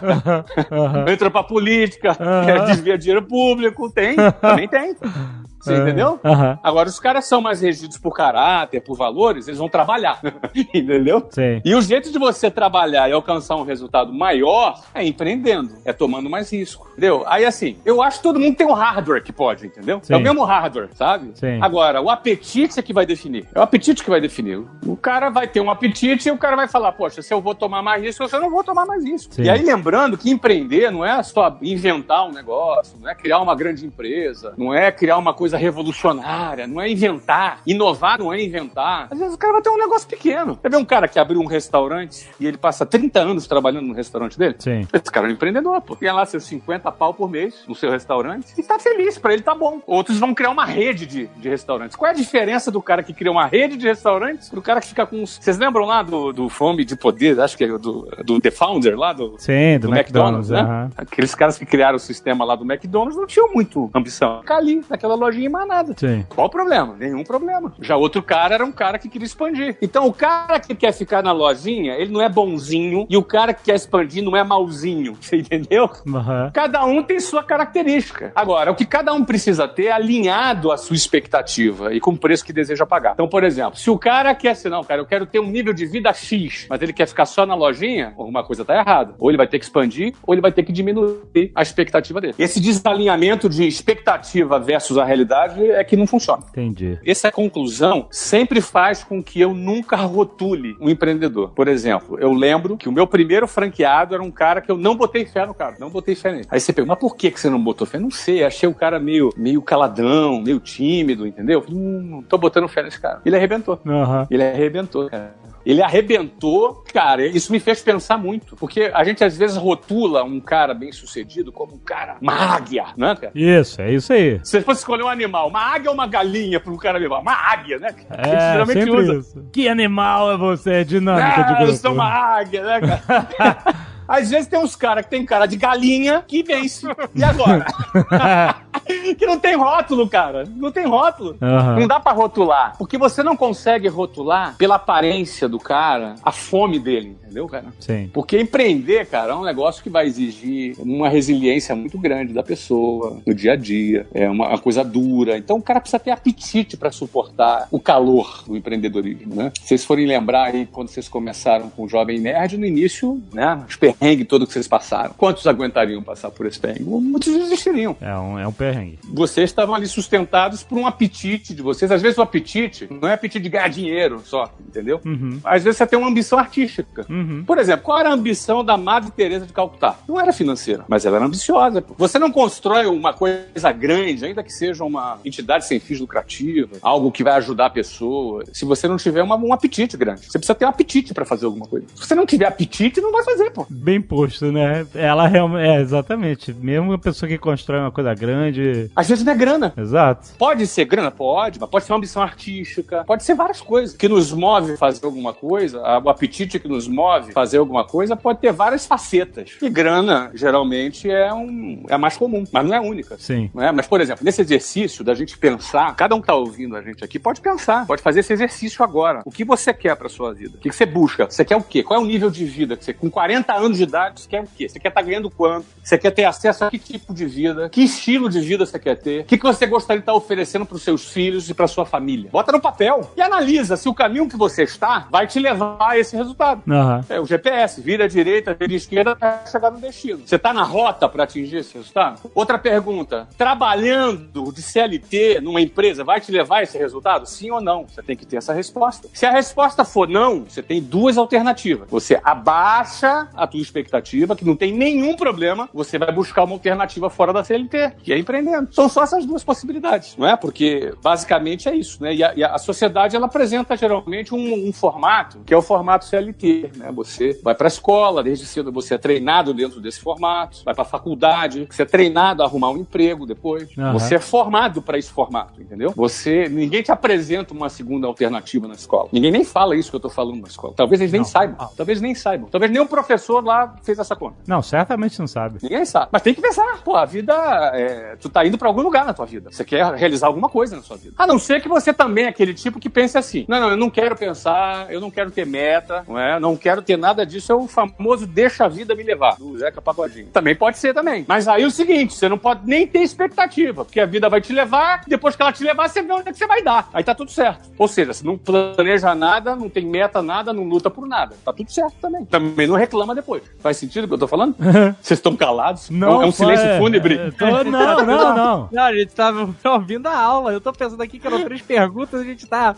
[0.71, 1.05] Aham.
[1.07, 2.45] Entra pra política, Aham.
[2.45, 4.95] quer desviar dinheiro público, tem, também tem.
[5.59, 6.19] Você entendeu?
[6.23, 6.59] Aham.
[6.63, 10.19] Agora, os caras são mais regidos por caráter, por valores, eles vão trabalhar.
[10.73, 11.27] entendeu?
[11.29, 11.61] Sim.
[11.63, 16.29] E o jeito de você trabalhar e alcançar um resultado maior é empreendendo, é tomando
[16.29, 16.87] mais risco.
[16.91, 17.23] Entendeu?
[17.27, 19.99] Aí, assim, eu acho que todo mundo tem um hardware que pode, entendeu?
[20.01, 20.13] Sim.
[20.13, 21.31] É o mesmo hardware, sabe?
[21.35, 21.59] Sim.
[21.61, 23.47] Agora, o apetite é que vai definir.
[23.53, 24.63] É o apetite que vai definir.
[24.85, 27.53] O cara vai ter um apetite e o cara vai falar, poxa, se eu vou
[27.55, 29.33] tomar mais risco, se eu não vou tomar mais risco.
[29.33, 29.43] Sim.
[29.43, 33.55] E aí, lembrando que empreender não é só inventar um negócio, não é criar uma
[33.55, 37.61] grande empresa, não é criar uma coisa revolucionária, não é inventar.
[37.65, 39.07] Inovar não é inventar.
[39.11, 40.55] Às vezes o cara vai ter um negócio pequeno.
[40.57, 43.93] Quer ver um cara que abriu um restaurante e ele passa 30 anos trabalhando no
[43.93, 44.55] restaurante dele?
[44.59, 44.87] Sim.
[44.91, 45.95] Esse cara é um empreendedor, pô.
[45.95, 49.41] Ganha lá seus 50 pau por mês no seu restaurante e tá feliz, pra ele
[49.41, 49.81] tá bom.
[49.85, 51.95] Outros vão criar uma rede de, de restaurantes.
[51.95, 54.87] Qual é a diferença do cara que cria uma rede de restaurantes pro cara que
[54.87, 55.23] fica com...
[55.23, 57.39] os- Vocês lembram lá do, do Fome de Poder?
[57.39, 60.59] Acho que é do, do The Founder lá, do, Sim, do, do McDonald's, né?
[60.59, 60.89] aham.
[60.97, 64.39] Aqueles caras que criaram o sistema lá do McDonald's não tinham muito ambição.
[64.41, 65.95] Ficar ali, naquela lojinha lojinha e mais nada.
[65.97, 66.25] Sim.
[66.29, 66.95] Qual o problema?
[66.97, 67.73] Nenhum problema.
[67.81, 69.77] Já outro cara era um cara que queria expandir.
[69.81, 73.53] Então o cara que quer ficar na lojinha, ele não é bonzinho, e o cara
[73.53, 75.17] que quer expandir não é malzinho.
[75.21, 75.89] Você entendeu?
[76.07, 76.51] Aham.
[76.53, 78.31] Cada um tem sua característica.
[78.35, 82.17] Agora, o que cada um precisa ter é alinhado à sua expectativa e com o
[82.17, 83.13] preço que deseja pagar.
[83.13, 85.73] Então, por exemplo, se o cara quer assim, não, cara, eu quero ter um nível
[85.73, 89.15] de vida X, mas ele quer ficar só na lojinha, alguma coisa tá errada.
[89.17, 92.35] Ou ele vai ter que expandir, ou ele vai ter que diminuir a expectativa dele.
[92.37, 96.43] Esse desalinhamento de expectativa versus a realidade é que não funciona.
[96.49, 96.99] Entendi.
[97.05, 101.51] Essa conclusão sempre faz com que eu nunca rotule um empreendedor.
[101.51, 104.95] Por exemplo, eu lembro que o meu primeiro franqueado era um cara que eu não
[104.95, 106.47] botei fé no cara, não botei fé nele.
[106.49, 107.99] Aí você pergunta, mas por que que você não botou fé?
[107.99, 111.63] Não sei, achei o cara meio, meio caladão, meio tímido, entendeu?
[111.69, 113.21] Hum, não tô botando fé nesse cara.
[113.25, 113.79] Ele arrebentou.
[113.85, 114.27] Aham.
[114.29, 115.35] Ele arrebentou, cara.
[115.65, 118.55] Ele arrebentou, cara, isso me fez pensar muito.
[118.55, 122.85] Porque a gente às vezes rotula um cara bem sucedido como um cara, uma águia,
[122.97, 123.31] né, cara?
[123.35, 124.39] Isso, é isso aí.
[124.43, 127.19] Se você fosse escolher um animal, uma águia ou uma galinha para um cara levar?
[127.19, 127.91] Uma águia, né?
[127.93, 128.21] cara?
[128.21, 129.13] A gente É, geralmente sempre usa.
[129.15, 129.49] isso.
[129.51, 130.71] Que animal é você?
[130.73, 131.63] É dinâmica de Ah, grupo.
[131.63, 133.67] eu sou uma águia, né, cara?
[134.09, 136.87] Às vezes tem uns caras que tem cara de galinha que vence.
[137.13, 137.65] E agora?
[139.15, 140.45] que não tem rótulo, cara.
[140.55, 141.37] Não tem rótulo.
[141.39, 141.79] Aham.
[141.79, 142.75] Não dá pra rotular.
[142.79, 147.65] Porque você não consegue rotular pela aparência do cara a fome dele, entendeu, cara?
[147.79, 148.09] Sim.
[148.11, 153.21] Porque empreender, cara, é um negócio que vai exigir uma resiliência muito grande da pessoa
[153.25, 154.07] no dia a dia.
[154.11, 155.37] É uma, uma coisa dura.
[155.37, 159.51] Então o cara precisa ter apetite para suportar o calor do empreendedorismo, né?
[159.61, 163.63] Se vocês forem lembrar aí quando vocês começaram com o Jovem Nerd, no início, né?
[163.99, 165.13] Perrengues todos que vocês passaram.
[165.17, 166.83] Quantos aguentariam passar por esse perrengue?
[166.83, 167.95] Muitos desistiriam.
[168.01, 168.99] É um, é um perrengue.
[169.03, 171.91] Vocês estavam ali sustentados por um apetite de vocês.
[171.91, 175.01] Às vezes o apetite não é apetite de ganhar dinheiro só, entendeu?
[175.05, 175.39] Uhum.
[175.43, 177.05] Às vezes você tem uma ambição artística.
[177.09, 177.43] Uhum.
[177.45, 179.97] Por exemplo, qual era a ambição da Madre Teresa de Calcutá?
[180.07, 181.81] Não era financeira, mas ela era ambiciosa.
[181.81, 181.93] pô.
[181.97, 187.11] Você não constrói uma coisa grande, ainda que seja uma entidade sem fins lucrativos, algo
[187.11, 190.21] que vai ajudar a pessoa, se você não tiver uma- um apetite grande.
[190.25, 191.85] Você precisa ter um apetite para fazer alguma coisa.
[191.95, 193.65] Se você não tiver apetite, não vai fazer, pô.
[193.89, 194.85] Bem posto, né?
[194.93, 195.67] Ela realmente.
[195.67, 196.53] É, exatamente.
[196.53, 198.91] Mesmo a pessoa que constrói uma coisa grande.
[198.95, 199.73] Às vezes não é grana.
[199.75, 200.29] Exato.
[200.37, 201.09] Pode ser grana?
[201.09, 203.97] Pode, mas pode ser uma ambição artística, pode ser várias coisas.
[203.97, 208.37] Que nos move fazer alguma coisa, o apetite que nos move fazer alguma coisa pode
[208.37, 209.57] ter várias facetas.
[209.59, 213.17] E grana, geralmente, é, um, é a mais comum, mas não é a única.
[213.17, 213.49] Sim.
[213.55, 213.71] Não é?
[213.71, 217.03] Mas, por exemplo, nesse exercício da gente pensar, cada um que tá ouvindo a gente
[217.03, 219.23] aqui pode pensar, pode fazer esse exercício agora.
[219.25, 220.57] O que você quer pra sua vida?
[220.57, 221.25] O que que você busca?
[221.25, 221.81] Você quer o quê?
[221.81, 224.69] Qual é o nível de vida que você, com 40 anos você quer o quê?
[224.69, 225.65] Você quer estar ganhando quanto?
[225.83, 227.69] Você quer ter acesso a que tipo de vida?
[227.69, 229.21] Que estilo de vida você quer ter?
[229.21, 232.29] O que, que você gostaria de estar oferecendo pros seus filhos e pra sua família?
[232.31, 235.97] Bota no papel e analisa se o caminho que você está vai te levar a
[235.97, 236.61] esse resultado.
[236.69, 237.05] Aham.
[237.09, 240.21] É o GPS, vira à direita, vira à esquerda para chegar no destino.
[240.25, 242.29] Você está na rota para atingir esse resultado?
[242.33, 247.25] Outra pergunta: trabalhando de CLT numa empresa vai te levar a esse resultado?
[247.25, 247.85] Sim ou não?
[247.87, 249.07] Você tem que ter essa resposta.
[249.13, 251.89] Se a resposta for não, você tem duas alternativas.
[251.89, 257.09] Você abaixa a tua expectativa, que não tem nenhum problema, você vai buscar uma alternativa
[257.09, 258.73] fora da CLT, que é empreendendo.
[258.73, 260.35] São só essas duas possibilidades, não é?
[260.35, 262.13] Porque basicamente é isso, né?
[262.13, 266.05] E a, e a sociedade ela apresenta geralmente um, um formato que é o formato
[266.05, 266.91] CLT, né?
[266.93, 270.83] Você vai para a escola, desde cedo você é treinado dentro desse formato, vai para
[270.83, 273.93] a faculdade, você é treinado a arrumar um emprego depois, Aham.
[273.93, 275.93] você é formado para esse formato, entendeu?
[275.95, 279.09] Você ninguém te apresenta uma segunda alternativa na escola.
[279.11, 280.73] Ninguém nem fala isso que eu tô falando na escola.
[280.75, 281.27] Talvez eles nem Não.
[281.27, 281.69] saibam.
[281.75, 282.49] Talvez nem saibam.
[282.49, 284.37] Talvez nem o professor lá fez essa conta.
[284.47, 285.59] Não, certamente não sabe.
[285.61, 286.09] Ninguém sabe.
[286.11, 286.81] Mas tem que pensar.
[286.83, 287.33] Pô, a vida.
[287.73, 289.51] é, tu tá indo pra algum lugar na tua vida.
[289.51, 291.15] Você quer realizar alguma coisa na sua vida.
[291.17, 293.77] A não ser que você também é aquele tipo que pense assim: não, não, eu
[293.77, 296.39] não quero pensar, eu não quero ter meta, não é?
[296.39, 297.51] Não quero ter nada disso.
[297.51, 300.27] É o famoso deixa a vida me levar, do Zeca Pagodinho.
[300.27, 301.25] Também pode ser também.
[301.27, 304.41] Mas aí é o seguinte: você não pode nem ter expectativa, porque a vida vai
[304.41, 306.89] te levar, depois que ela te levar, você vê onde é que você vai dar.
[306.93, 307.69] Aí tá tudo certo.
[307.77, 311.35] Ou seja, você não planeja nada, não tem meta nada, não luta por nada.
[311.43, 312.25] Tá tudo certo também.
[312.25, 313.38] Também não reclama depois.
[313.59, 314.55] Faz sentido o que eu tô falando?
[315.01, 315.89] Vocês estão calados?
[315.89, 317.17] Não, é um silêncio é- fúnebre.
[317.17, 318.69] é, tô- não, não, não.
[318.71, 320.51] Não, a gente tava ouvindo a aula.
[320.53, 322.75] Eu tô pensando aqui que eram três perguntas, a gente tá.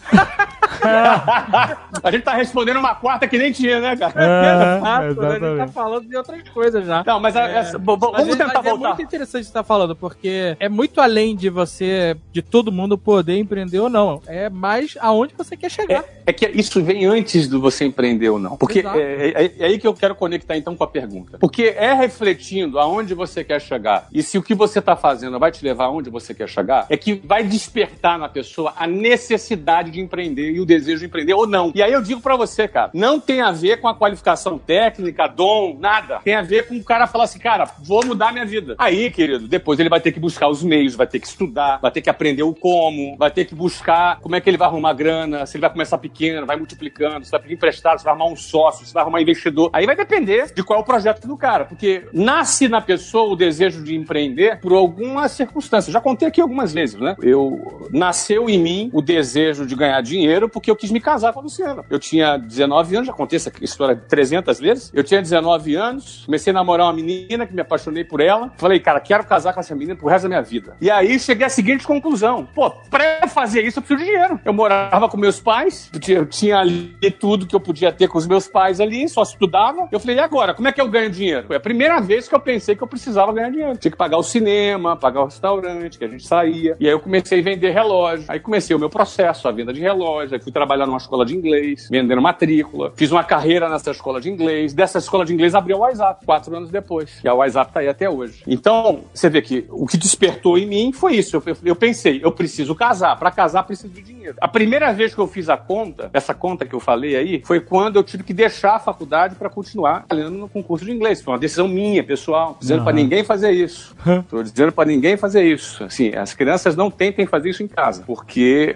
[2.03, 4.13] A gente tá respondendo uma quarta que nem tinha, né, cara?
[4.15, 7.03] É, Exato, a gente tá falando de outras coisas já.
[7.05, 8.87] Não, mas a- essa- bo- bo- Mas vamos é- tentar mas é voltar.
[8.89, 13.37] muito interessante você tá falando, porque é muito além de você, de todo mundo poder
[13.37, 14.21] empreender ou não.
[14.27, 16.03] É mais aonde você quer chegar.
[16.25, 18.57] É que isso vem antes do você empreender ou não.
[18.57, 21.37] Porque é, é- é aí que eu quero conectar então com a pergunta.
[21.39, 25.51] Porque é refletindo aonde você quer chegar e se o que você está fazendo vai
[25.51, 29.99] te levar aonde você quer chegar, é que vai despertar na pessoa a necessidade de
[29.99, 31.71] empreender e o desejo de empreender ou não.
[31.75, 35.27] E aí eu digo pra você, cara, não tem a ver com a qualificação técnica,
[35.27, 36.19] dom, nada.
[36.23, 38.75] Tem a ver com o cara falar assim, cara, vou mudar minha vida.
[38.77, 41.91] Aí, querido, depois ele vai ter que buscar os meios, vai ter que estudar, vai
[41.91, 44.93] ter que aprender o como, vai ter que buscar como é que ele vai arrumar
[44.93, 48.31] grana, se ele vai começar pequeno, vai multiplicando, se vai pedir emprestado, se vai arrumar
[48.31, 49.69] um sócio, se vai arrumar um investidor.
[49.73, 53.35] Aí vai depender de qual é o projeto do cara, porque nasce na pessoa o
[53.35, 55.91] desejo de empreender por alguma circunstância.
[55.91, 57.15] Já contei aqui algumas vezes, né?
[57.21, 61.39] Eu nasceu em mim o desejo de ganhar dinheiro porque eu quis me casar com
[61.39, 61.83] a Luciana.
[61.89, 64.91] Eu tinha 19 anos, já contei essa história 300 vezes.
[64.93, 68.51] Eu tinha 19 anos, comecei a namorar uma menina que me apaixonei por ela.
[68.57, 70.75] Falei, cara, quero casar com essa menina pro resto da minha vida.
[70.81, 74.39] E aí cheguei à seguinte conclusão: pô, pra fazer isso eu preciso de dinheiro.
[74.43, 78.27] Eu morava com meus pais, eu tinha ali tudo que eu podia ter com os
[78.27, 79.87] meus pais ali, só estudava.
[79.91, 80.53] Eu falei, e agora?
[80.53, 81.47] Como é que eu ganho dinheiro?
[81.47, 83.77] Foi a primeira vez que eu pensei que eu precisava ganhar dinheiro.
[83.77, 86.75] Tinha que pagar o cinema, pagar o restaurante, que a gente saía.
[86.79, 88.25] E aí eu comecei a vender relógio.
[88.27, 90.35] Aí comecei o meu processo, a venda de relógio.
[90.35, 92.91] Aí fui trabalhar numa escola de inglês, vendendo matrícula.
[92.95, 94.73] Fiz uma carreira nessa escola de inglês.
[94.73, 97.19] Dessa escola de inglês abriu o WhatsApp, quatro anos depois.
[97.23, 98.43] E a WhatsApp tá aí até hoje.
[98.47, 101.35] Então, você vê que o que despertou em mim foi isso.
[101.35, 103.17] Eu, eu pensei, eu preciso casar.
[103.17, 104.35] Para casar, preciso de dinheiro.
[104.39, 107.59] A primeira vez que eu fiz a conta, essa conta que eu falei aí, foi
[107.59, 111.21] quando eu tive que deixar a faculdade para continuar trabalhando no concurso de inglês.
[111.21, 112.57] Foi uma decisão minha, pessoal.
[112.59, 112.83] Dizendo uhum.
[112.85, 113.95] para ninguém fazer isso.
[114.29, 115.83] Tô dizendo para ninguém fazer isso.
[115.83, 118.03] Assim, as crianças não tentem fazer isso em casa.
[118.05, 118.75] Porque.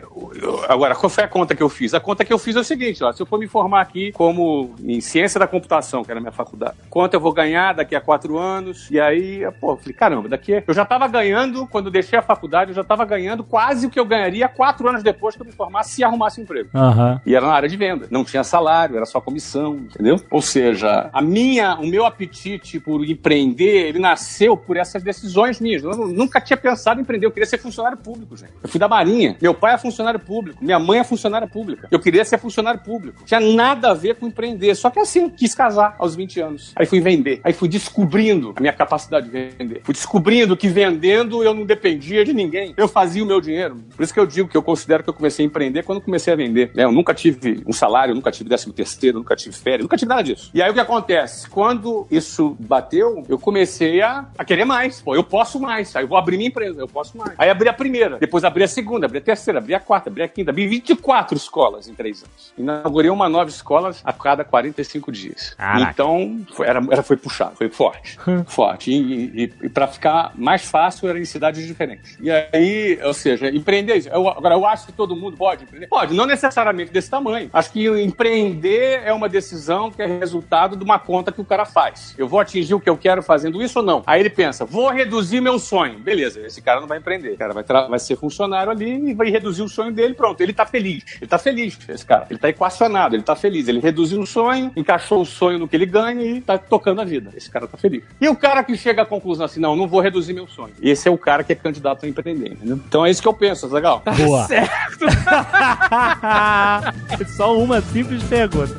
[0.67, 1.93] Agora, qual foi a conta que eu fiz?
[1.93, 4.11] A conta que eu fiz é o seguinte: ó, se eu for me formar aqui
[4.11, 7.95] como em ciência da computação, que era a minha faculdade, quanto eu vou ganhar daqui
[7.95, 8.89] a quatro anos?
[8.91, 10.63] E aí, pô, eu falei, caramba, daqui.
[10.65, 13.89] Eu já estava ganhando, quando eu deixei a faculdade, eu já estava ganhando quase o
[13.89, 16.69] que eu ganharia quatro anos depois que eu me formasse se arrumasse um emprego.
[16.73, 17.19] Uhum.
[17.25, 18.07] E era na área de venda.
[18.09, 20.19] Não tinha salário, era só comissão, entendeu?
[20.29, 25.83] Ou seja, a minha, o meu apetite por empreender, ele nasceu por essas decisões minhas.
[25.83, 28.53] Eu nunca tinha pensado em empreender, eu queria ser funcionário público, gente.
[28.61, 31.87] Eu fui da Marinha, meu pai é funcionário público, minha mãe é funcionária pública.
[31.89, 33.23] Eu queria ser funcionário público.
[33.23, 34.75] Tinha nada a ver com empreender.
[34.75, 36.73] Só que assim, quis casar aos 20 anos.
[36.75, 37.39] Aí fui vender.
[37.45, 39.79] Aí fui descobrindo a minha capacidade de vender.
[39.85, 42.73] Fui descobrindo que vendendo eu não dependia de ninguém.
[42.75, 43.77] Eu fazia o meu dinheiro.
[43.95, 46.33] Por isso que eu digo que eu considero que eu comecei a empreender quando comecei
[46.33, 46.71] a vender.
[46.75, 46.83] Né?
[46.83, 50.23] Eu nunca tive um salário, nunca tive décimo terceiro, nunca tive férias, nunca tive nada
[50.23, 50.51] disso.
[50.53, 51.49] E aí o que acontece?
[51.49, 55.01] Quando isso bateu, eu comecei a, a querer mais.
[55.01, 55.95] Pô, eu posso mais.
[55.95, 57.33] Aí eu vou abrir minha empresa, eu posso mais.
[57.37, 60.21] Aí abri a primeira, depois abri a segunda, abri a terceira, abri a quarta, abri
[60.21, 62.53] a quinta, abri 24 escolas em três anos.
[62.57, 65.53] Inaugurei uma nova escola a cada 45 dias.
[65.55, 65.91] Caraca.
[65.91, 68.17] Então, foi, era, era, foi puxado, foi forte.
[68.47, 68.91] forte.
[68.91, 72.17] E, e, e para ficar mais fácil, era em cidades diferentes.
[72.19, 74.07] E aí, ou seja, empreender.
[74.07, 75.87] Eu, agora, eu acho que todo mundo pode empreender?
[75.87, 77.49] Pode, não necessariamente desse tamanho.
[77.53, 81.65] Acho que empreender é uma decisão que é resultado de uma conta que o cara
[81.65, 82.15] faz.
[82.17, 84.03] Eu vou atingir o que eu quero fazendo isso ou não?
[84.05, 85.99] Aí ele pensa, vou reduzir meu sonho.
[85.99, 87.33] Beleza, esse cara não vai empreender.
[87.33, 90.41] O cara vai, vai ser funcionário ali e vai reduzir o sonho dele, pronto.
[90.41, 91.03] Ele tá feliz.
[91.25, 92.27] Ele tá feliz, esse cara.
[92.29, 93.67] Ele tá equacionado, ele tá feliz.
[93.67, 97.03] Ele reduziu o sonho, encaixou o sonho no que ele ganha e tá tocando a
[97.03, 97.31] vida.
[97.35, 98.03] Esse cara tá feliz.
[98.21, 100.73] E o cara que chega à conclusão assim, não, não vou reduzir meu sonho.
[100.79, 102.79] Esse é o cara que é candidato a empreender, entendeu?
[102.87, 104.03] Então é isso que eu penso, legal?
[104.05, 104.45] Boa.
[104.45, 105.05] Certo.
[107.35, 108.75] Só uma simples pergunta.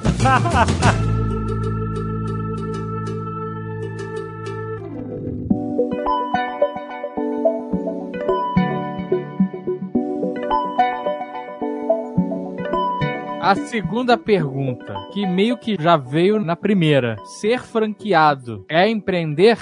[13.46, 17.16] A segunda pergunta, que meio que já veio na primeira.
[17.24, 19.56] Ser franqueado é empreender?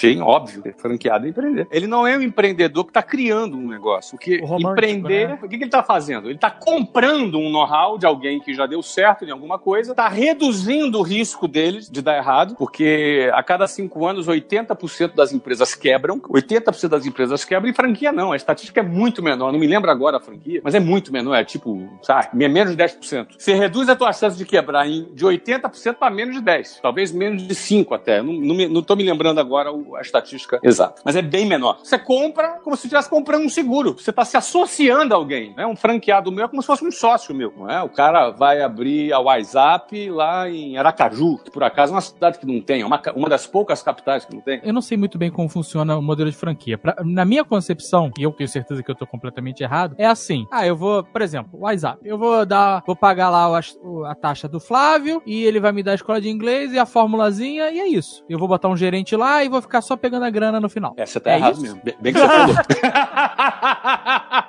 [0.00, 0.62] Sim, óbvio.
[0.78, 1.68] Franqueado é empreender.
[1.70, 4.12] Ele não é um empreendedor que está criando um negócio.
[4.12, 5.34] Porque empreender, né?
[5.34, 6.26] o que, que ele está fazendo?
[6.26, 10.08] Ele está comprando um know-how de alguém que já deu certo em alguma coisa, está
[10.08, 15.74] reduzindo o risco deles de dar errado, porque a cada cinco anos, 80% das empresas
[15.74, 18.32] quebram, 80% das empresas quebram e franquia não.
[18.32, 19.52] A estatística é muito menor.
[19.52, 21.34] Não me lembro agora a franquia, mas é muito menor.
[21.34, 23.34] É tipo, sabe, é menos de 10%.
[23.36, 26.80] Você reduz a tua chance de quebrar em, de 80% para menos de 10%.
[26.80, 28.22] Talvez menos de 5% até.
[28.22, 31.02] Não, não, me, não tô me lembrando agora o, a estatística exata.
[31.04, 31.78] Mas é bem menor.
[31.82, 33.94] Você compra como se estivesse comprando um seguro.
[33.98, 35.54] Você está se associando a alguém.
[35.56, 35.66] Né?
[35.66, 37.52] Um franqueado meu é como se fosse um sócio meu.
[37.56, 37.82] Não é?
[37.82, 42.38] O cara vai abrir a WhatsApp lá em Aracaju, que por acaso é uma cidade
[42.38, 44.60] que não tem, é uma, uma das poucas capitais que não tem.
[44.62, 46.78] Eu não sei muito bem como funciona o modelo de franquia.
[46.78, 50.46] Pra, na minha concepção, e eu tenho certeza que eu estou completamente errado, é assim.
[50.50, 52.00] Ah, eu vou, por exemplo, WhatsApp.
[52.04, 55.82] Eu vou dar, vou pagar lá a, a taxa do Flávio e ele vai me
[55.82, 58.24] dar a escola de inglês e a formulazinha e é isso.
[58.28, 60.94] Eu vou botar um gerente lá e vou ficar só pegando a grana no final.
[60.96, 61.62] É, você tá É errado isso?
[61.62, 61.80] mesmo.
[62.00, 62.54] Bem que você falou.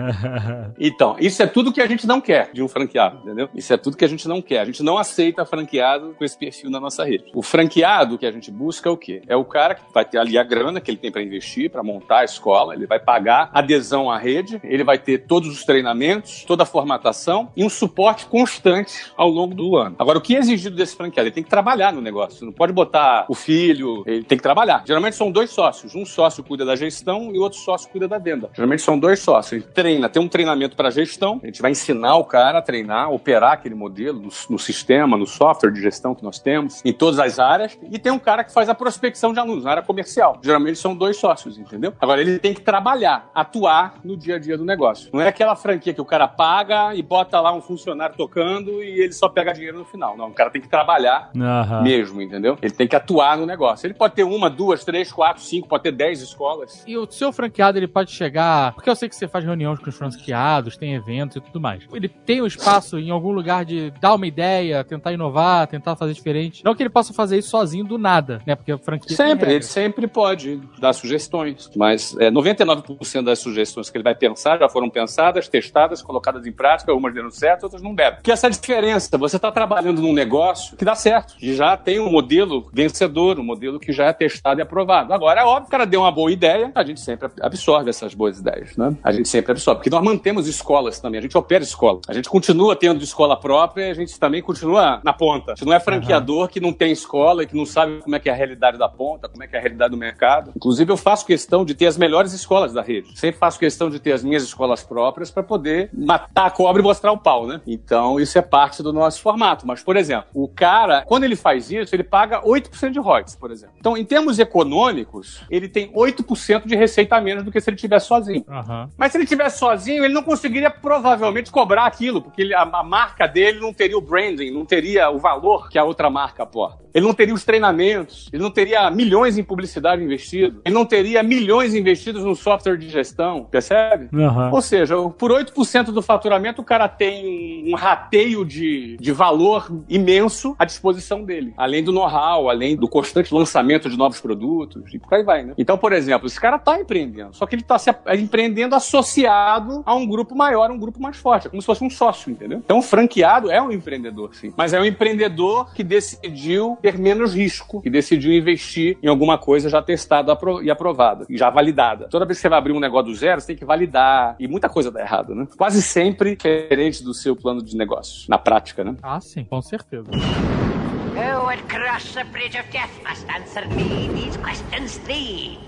[0.78, 3.48] Então, isso é tudo que a gente não quer de um franqueado, entendeu?
[3.54, 4.60] Isso é tudo que a gente não quer.
[4.60, 7.24] A gente não aceita franqueado com esse perfil na nossa rede.
[7.34, 9.22] O franqueado que a gente busca é o quê?
[9.28, 11.82] É o cara que vai ter ali a grana que ele tem para investir, para
[11.82, 16.44] montar a escola, ele vai pagar adesão à rede, ele vai ter todos os treinamentos,
[16.44, 19.96] toda a formatação e um suporte constante ao longo do ano.
[19.98, 21.28] Agora, o que é exigido desse franqueado?
[21.28, 22.44] Ele tem que trabalhar no negócio.
[22.44, 24.82] Não pode botar o filho, ele tem que trabalhar.
[24.86, 25.94] Geralmente são dois sócios.
[25.94, 28.50] Um sócio cuida da gestão e outro sócio cuida da venda.
[28.54, 29.62] Geralmente são dois sócios.
[29.62, 31.40] Ele treina, tem um treinamento para gestão.
[31.42, 35.26] A gente vai ensinar o cara a treinar, operar aquele modelo no, no sistema, no
[35.26, 37.76] software de gestão que nós temos, em todas as áreas.
[37.90, 40.38] E tem um cara que faz a prospecção de alunos na área comercial.
[40.42, 41.92] Geralmente são dois sócios, entendeu?
[42.00, 45.10] Agora, ele tem que trabalhar, atuar no dia a dia do negócio.
[45.12, 49.00] Não é aquela franquia que o cara paga e bota lá um funcionário tocando e
[49.00, 50.16] ele só pega dinheiro no final.
[50.16, 51.82] Não, o cara tem que trabalhar Aham.
[51.82, 52.56] mesmo, entendeu?
[52.62, 53.86] Ele tem que atuar no negócio.
[53.86, 56.84] Ele pode ter uma, duas, três, quatro, cinco, pode ter dez escolas.
[56.86, 58.72] E o seu franqueado, ele pode chegar.
[58.74, 61.84] Porque eu sei que você faz reuniões com os franqueados, tem eventos e tudo mais.
[61.92, 66.12] Ele tem o espaço em algum lugar de dar uma ideia, tentar inovar, tentar fazer
[66.12, 66.64] diferente.
[66.64, 68.54] Não que ele possa fazer isso sozinho do nada, né?
[68.54, 69.16] Porque a franquia.
[69.16, 69.66] Sempre, ele regras.
[69.66, 74.88] sempre pode dar sugestões, mas é, 99% das sugestões que ele vai pensar já foram
[74.88, 78.16] pensadas, testadas, colocadas em prática, algumas deram certo, outras não deram.
[78.16, 82.00] Porque essa é diferença, você está trabalhando num negócio que dá certo, que já tem
[82.00, 85.12] um modelo vencedor, um modelo que já é testado e aprovado.
[85.12, 88.38] Agora, é óbvio, o cara deu uma boa ideia, a gente sempre absorve essas boas
[88.38, 88.94] ideias, né?
[89.02, 92.00] A gente sempre absorve, porque nós mantemos escolas também, a gente opera escola.
[92.08, 95.52] A gente continua tendo escola própria e a gente também continua na ponta.
[95.52, 98.18] A gente não é franqueador que não tem escola e que não sabe como é
[98.18, 100.52] que é a realidade da ponta, como é que é a realidade do mercado.
[100.56, 103.18] Inclusive, eu faço questão de ter as melhores escolas da rede.
[103.18, 106.84] Sempre faço questão de ter as minhas escolas próprias para poder matar a cobra e
[106.84, 107.60] mostrar o pau, né?
[107.66, 109.66] Então, isso é parte do nosso formato.
[109.66, 113.50] Mas, por exemplo, o cara, quando ele faz isso, ele paga 8% de royalties, por
[113.50, 113.74] exemplo.
[113.78, 117.76] Então, em termos econômicos, ele tem 8% de receita a menos do que se ele
[117.76, 118.44] tivesse sozinho.
[118.48, 118.88] Aham.
[118.96, 122.82] Mas se ele tivesse sozinho, ele não conseguiria provavelmente cobrar aquilo, porque ele- a, a
[122.82, 126.80] marca dele não teria o branding, não teria o valor que a outra marca aporta.
[126.92, 131.22] Ele não teria os treinamentos, ele não teria milhões em publicidade investido, ele não teria
[131.22, 134.08] milhões investidos no software de gestão, percebe?
[134.12, 134.50] Aham.
[134.52, 140.56] Ou seja, por 8% do faturamento, o cara tem um rateio de, de valor imenso
[140.58, 141.54] à disposição dele.
[141.56, 145.54] Além do know-how, além do constante lançamento de novos produtos, e por aí vai, né?
[145.56, 149.39] Então, por exemplo, esse cara tá empreendendo, só que ele tá se ap- empreendendo associado
[149.84, 152.58] a um grupo maior, um grupo mais forte, é como se fosse um sócio, entendeu?
[152.58, 154.52] Então, o franqueado é um empreendedor, sim.
[154.56, 159.68] Mas é um empreendedor que decidiu ter menos risco, que decidiu investir em alguma coisa
[159.68, 162.08] já testada e aprovada, e já validada.
[162.08, 164.46] Toda vez que você vai abrir um negócio do zero, você tem que validar, e
[164.46, 165.46] muita coisa dá errado, né?
[165.56, 168.96] Quase sempre diferente do seu plano de negócio, na prática, né?
[169.02, 170.10] Ah, sim, com certeza.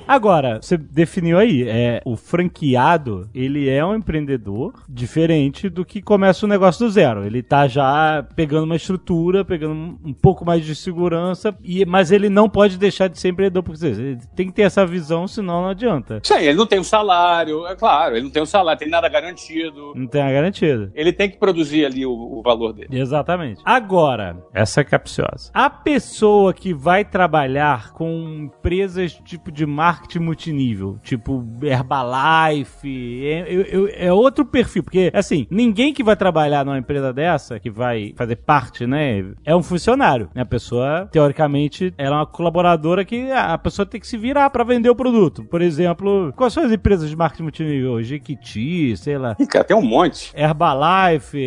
[0.06, 6.46] Agora, você definiu aí, é, o franqueado, ele é um empreendedor diferente do que começa
[6.46, 7.24] o negócio do zero.
[7.24, 12.28] Ele tá já pegando uma estrutura, pegando um, pouco mais de segurança, e, mas ele
[12.28, 15.70] não pode deixar de ser empreendedor, porque ele tem que ter essa visão, senão não
[15.70, 16.20] adianta.
[16.22, 19.08] Sim, ele não tem um salário, é claro, ele não tem um salário, tem nada
[19.08, 19.92] garantido.
[19.96, 20.92] Não tem a garantida.
[20.94, 22.88] Ele tem que produzir ali o, o valor dele.
[22.92, 23.60] Exatamente.
[23.64, 25.50] Agora, essa é capciosa.
[25.52, 26.11] A pessoa
[26.56, 28.06] que vai trabalhar com
[28.44, 35.92] empresas tipo de marketing multinível, tipo Herbalife, é, eu- é outro perfil, porque assim, ninguém
[35.92, 40.28] que vai trabalhar numa empresa dessa, que vai fazer parte, né, é um funcionário.
[40.34, 44.64] A pessoa, teoricamente, ela é uma colaboradora que a pessoa tem que se virar pra
[44.64, 45.44] vender o produto.
[45.44, 48.02] Por exemplo, quais são as empresas de marketing multinível?
[48.02, 49.36] Jequiti, sei lá.
[49.38, 50.32] Ih, cara, tem um monte.
[50.36, 51.38] Herbalife,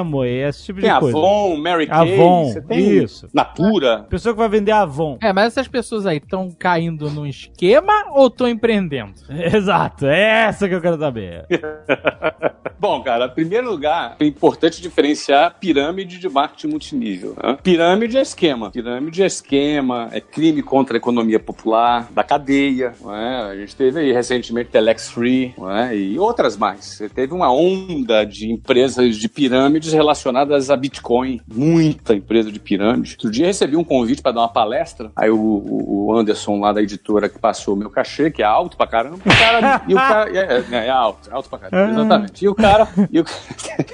[0.00, 1.16] Amway, esse tipo Tem de coisa.
[1.18, 3.28] Avon, Mary Kay, Avon, você tem isso.
[3.32, 4.06] Natura.
[4.12, 5.16] Pessoa que vai vender Avon.
[5.22, 9.14] É, mas essas pessoas aí estão caindo num esquema ou estão empreendendo?
[9.32, 11.46] Exato, é essa que eu quero saber.
[12.78, 17.36] Bom, cara, em primeiro lugar, é importante diferenciar pirâmide de marketing multinível.
[17.42, 17.56] né?
[17.62, 18.70] Pirâmide é esquema.
[18.70, 22.92] Pirâmide é esquema, é crime contra a economia popular, da cadeia.
[23.06, 23.50] é?
[23.50, 25.54] A gente teve aí recentemente Telex Free
[25.88, 25.96] é?
[25.96, 27.00] e outras mais.
[27.14, 31.40] Teve uma onda de empresas de pirâmides relacionadas a Bitcoin.
[31.46, 33.12] Muita empresa de pirâmide.
[33.12, 35.10] Outro dia eu recebi um convite para dar uma palestra.
[35.16, 38.76] Aí o, o- Anderson lá da editora que passou o meu cachê, que é alto
[38.76, 39.16] pra caramba.
[39.24, 41.92] O cara, e o cara é, é, é alto, é alto pra caramba.
[41.92, 42.44] Exatamente.
[42.44, 42.88] E o cara.
[43.10, 43.24] E o,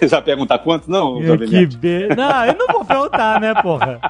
[0.09, 0.90] vai perguntar quanto?
[0.90, 2.09] Não, que be...
[2.16, 4.01] Não, eu não vou perguntar, né, porra?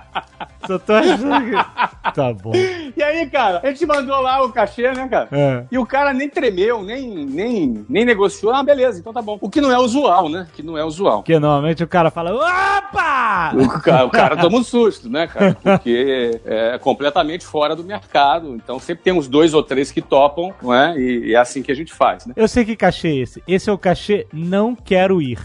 [0.68, 1.88] Só tô achando que...
[2.14, 2.52] Tá bom.
[2.54, 5.28] E aí, cara, a gente mandou lá o cachê, né, cara?
[5.31, 5.64] É.
[5.70, 8.50] E o cara nem tremeu, nem, nem, nem negociou.
[8.52, 9.37] Ah, beleza, então tá bom.
[9.42, 10.46] O que não é usual, né?
[10.54, 11.18] Que não é usual.
[11.18, 13.52] Porque normalmente o cara fala, opa!
[13.54, 15.54] O cara, o cara toma um susto, né, cara?
[15.62, 18.54] Porque é completamente fora do mercado.
[18.54, 20.98] Então sempre tem uns dois ou três que topam, não é?
[20.98, 22.33] E, e é assim que a gente faz, né?
[22.37, 23.42] Eu sei que cachê é esse.
[23.46, 25.38] Esse é o cachê não quero ir.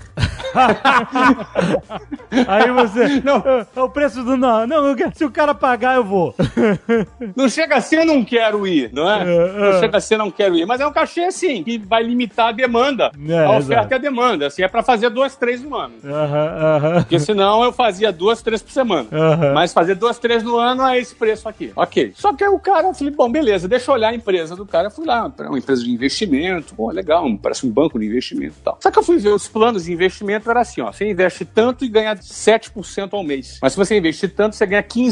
[2.48, 3.22] Aí você.
[3.22, 3.44] Não.
[3.76, 4.66] É o preço do não.
[4.68, 6.36] Não, eu quero- se o cara pagar, eu vou.
[7.36, 9.24] Não chega a ser não quero ir, não é?
[9.24, 9.72] É, é.
[9.72, 10.66] Não chega a ser não quero ir.
[10.66, 13.12] Mas é um cachê, assim, que vai limitar a demanda.
[13.28, 13.94] É, a oferta exato.
[13.94, 14.48] e a demanda.
[14.48, 15.96] Assim, é pra fazer duas, três no ano.
[16.04, 16.94] Aham, aham.
[17.02, 19.08] Porque senão eu fazia duas, três por semana.
[19.12, 19.54] Aham.
[19.54, 21.72] Mas fazer duas, três no ano é esse preço aqui.
[21.76, 22.14] Ok.
[22.16, 24.66] Só que aí o cara, eu falei, bom, beleza, deixa eu olhar a empresa do
[24.66, 24.88] cara.
[24.88, 26.76] Eu fui lá, pra uma empresa de investimento.
[26.76, 28.78] Pô, legal, parece um banco de investimento e tal.
[28.82, 30.92] Só que eu fui ver os planos de investimento, era assim, ó.
[30.92, 33.60] Você investe tanto e ganha 7% ao mês.
[33.62, 35.03] Mas se você investir tanto, você ganha 15%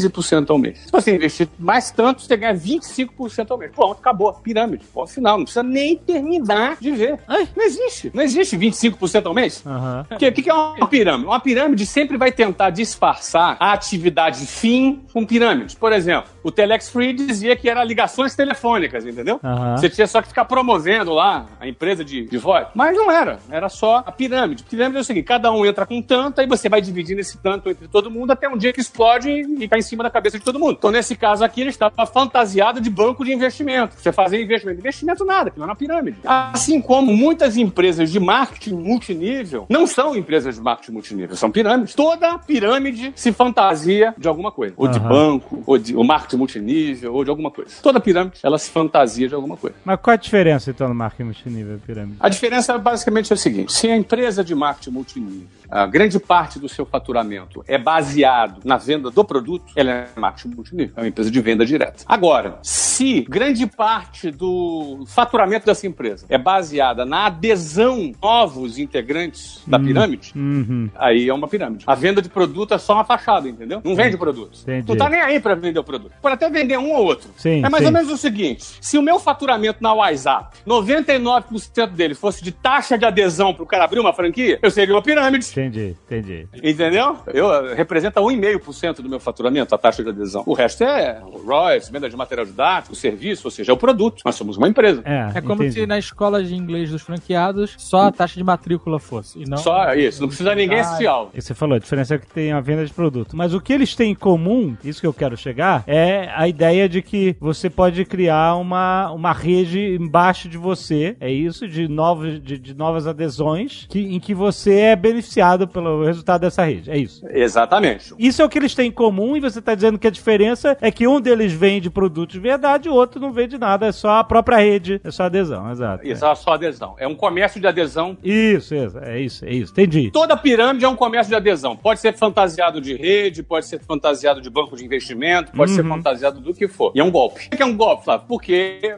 [0.49, 0.79] ao mês.
[0.79, 3.71] Se você investir mais tanto, você ganha 25% ao mês.
[3.73, 4.33] Pronto, acabou.
[4.33, 4.85] Pirâmide.
[4.93, 5.37] Ponto final.
[5.37, 7.19] Não precisa nem terminar de ver.
[7.27, 7.47] Ai.
[7.55, 8.11] Não existe.
[8.13, 9.63] Não existe 25% ao mês.
[10.11, 11.25] O que, que que é uma pirâmide?
[11.25, 15.75] Uma pirâmide sempre vai tentar disfarçar a atividade fim com pirâmide.
[15.75, 19.39] Por exemplo, o Telex Free dizia que era ligações telefônicas, entendeu?
[19.43, 19.77] Aham.
[19.77, 22.67] Você tinha só que ficar promovendo lá a empresa de, de voz.
[22.73, 23.39] Mas não era.
[23.49, 24.63] Era só a pirâmide.
[24.63, 27.69] Pirâmide é o seguinte: cada um entra com tanto, aí você vai dividindo esse tanto
[27.69, 30.45] entre todo mundo até um dia que explode e cai em cima da cabeça de
[30.45, 30.73] todo mundo.
[30.77, 33.95] Então, nesse caso aqui, ele estava fantasiado de banco de investimento.
[33.97, 34.79] Você fazia investimento.
[34.79, 36.17] Investimento nada, aquilo é uma pirâmide.
[36.23, 41.93] Assim como muitas empresas de marketing multinível não são empresas de marketing multinível, são pirâmides.
[41.95, 44.73] Toda pirâmide se fantasia de alguma coisa.
[44.77, 45.09] Ou de Aham.
[45.09, 47.71] banco, ou de ou marketing multinível, ou de alguma coisa.
[47.81, 49.75] Toda pirâmide, ela se fantasia de alguma coisa.
[49.83, 52.17] Mas qual a diferença, então, no marketing multinível e pirâmide?
[52.19, 56.59] A diferença basicamente é o seguinte: se a empresa de marketing multinível, a grande parte
[56.59, 61.07] do seu faturamento é baseado na venda do produto, ela é marketing multinível, é uma
[61.07, 62.03] empresa de venda direta.
[62.05, 69.79] Agora, se grande parte do faturamento dessa empresa é baseada na adesão novos integrantes da
[69.79, 70.89] pirâmide, Uhum.
[70.95, 71.83] aí é uma pirâmide.
[71.87, 73.81] A venda de produto é só uma fachada, entendeu?
[73.83, 74.59] Não vende produto.
[74.61, 74.87] Entendi.
[74.87, 76.13] Não tá nem aí pra vender o produto.
[76.21, 77.29] Pode até vender um ou outro.
[77.37, 77.87] Sim, é mais sim.
[77.87, 82.97] ou menos o seguinte: se o meu faturamento na WhatsApp, 99% dele fosse de taxa
[82.97, 85.47] de adesão pro cara abrir uma franquia, eu seria uma pirâmide.
[85.51, 86.47] Entendi, entendi.
[86.63, 87.17] Entendeu?
[87.33, 90.43] Eu representa 1,5% do meu faturamento, a taxa de adesão.
[90.45, 94.21] O resto é royalties, venda de material didático, serviço, ou seja, é o produto.
[94.25, 95.01] Nós somos uma empresa.
[95.05, 95.81] É, É como entendi.
[95.81, 99.41] se na escola de inglês dos franqueados só a taxa de matrícula fosse.
[99.41, 101.27] E não Só isso, não precisa ninguém Ah.
[101.33, 103.35] E Você falou, a diferença é que tem a venda de produto.
[103.35, 106.87] Mas o que eles têm em comum, isso que eu quero chegar, é a ideia
[106.87, 112.41] de que você pode criar uma, uma rede embaixo de você, é isso, de, novos,
[112.41, 116.89] de, de novas adesões, que, em que você é beneficiado pelo resultado dessa rede.
[116.89, 117.25] É isso.
[117.29, 118.13] Exatamente.
[118.17, 120.77] Isso é o que eles têm em comum, e você está dizendo que a diferença
[120.81, 124.17] é que um deles vende produto de verdade, o outro não vende nada, é só
[124.19, 126.07] a própria rede, é só adesão, exato.
[126.07, 126.95] Isso é só adesão.
[126.97, 129.71] É um comércio de adesão Isso, isso, é isso, é isso.
[129.73, 130.11] Entendi.
[130.11, 131.75] Toda pirâmide é um comércio de adesão.
[131.75, 136.39] Pode ser fantasiado de rede, pode ser fantasiado de banco de investimento, pode ser fantasiado
[136.39, 136.91] do que for.
[136.95, 137.49] E é um golpe.
[137.49, 138.25] Por que é um golpe, Flávio?
[138.27, 138.95] Porque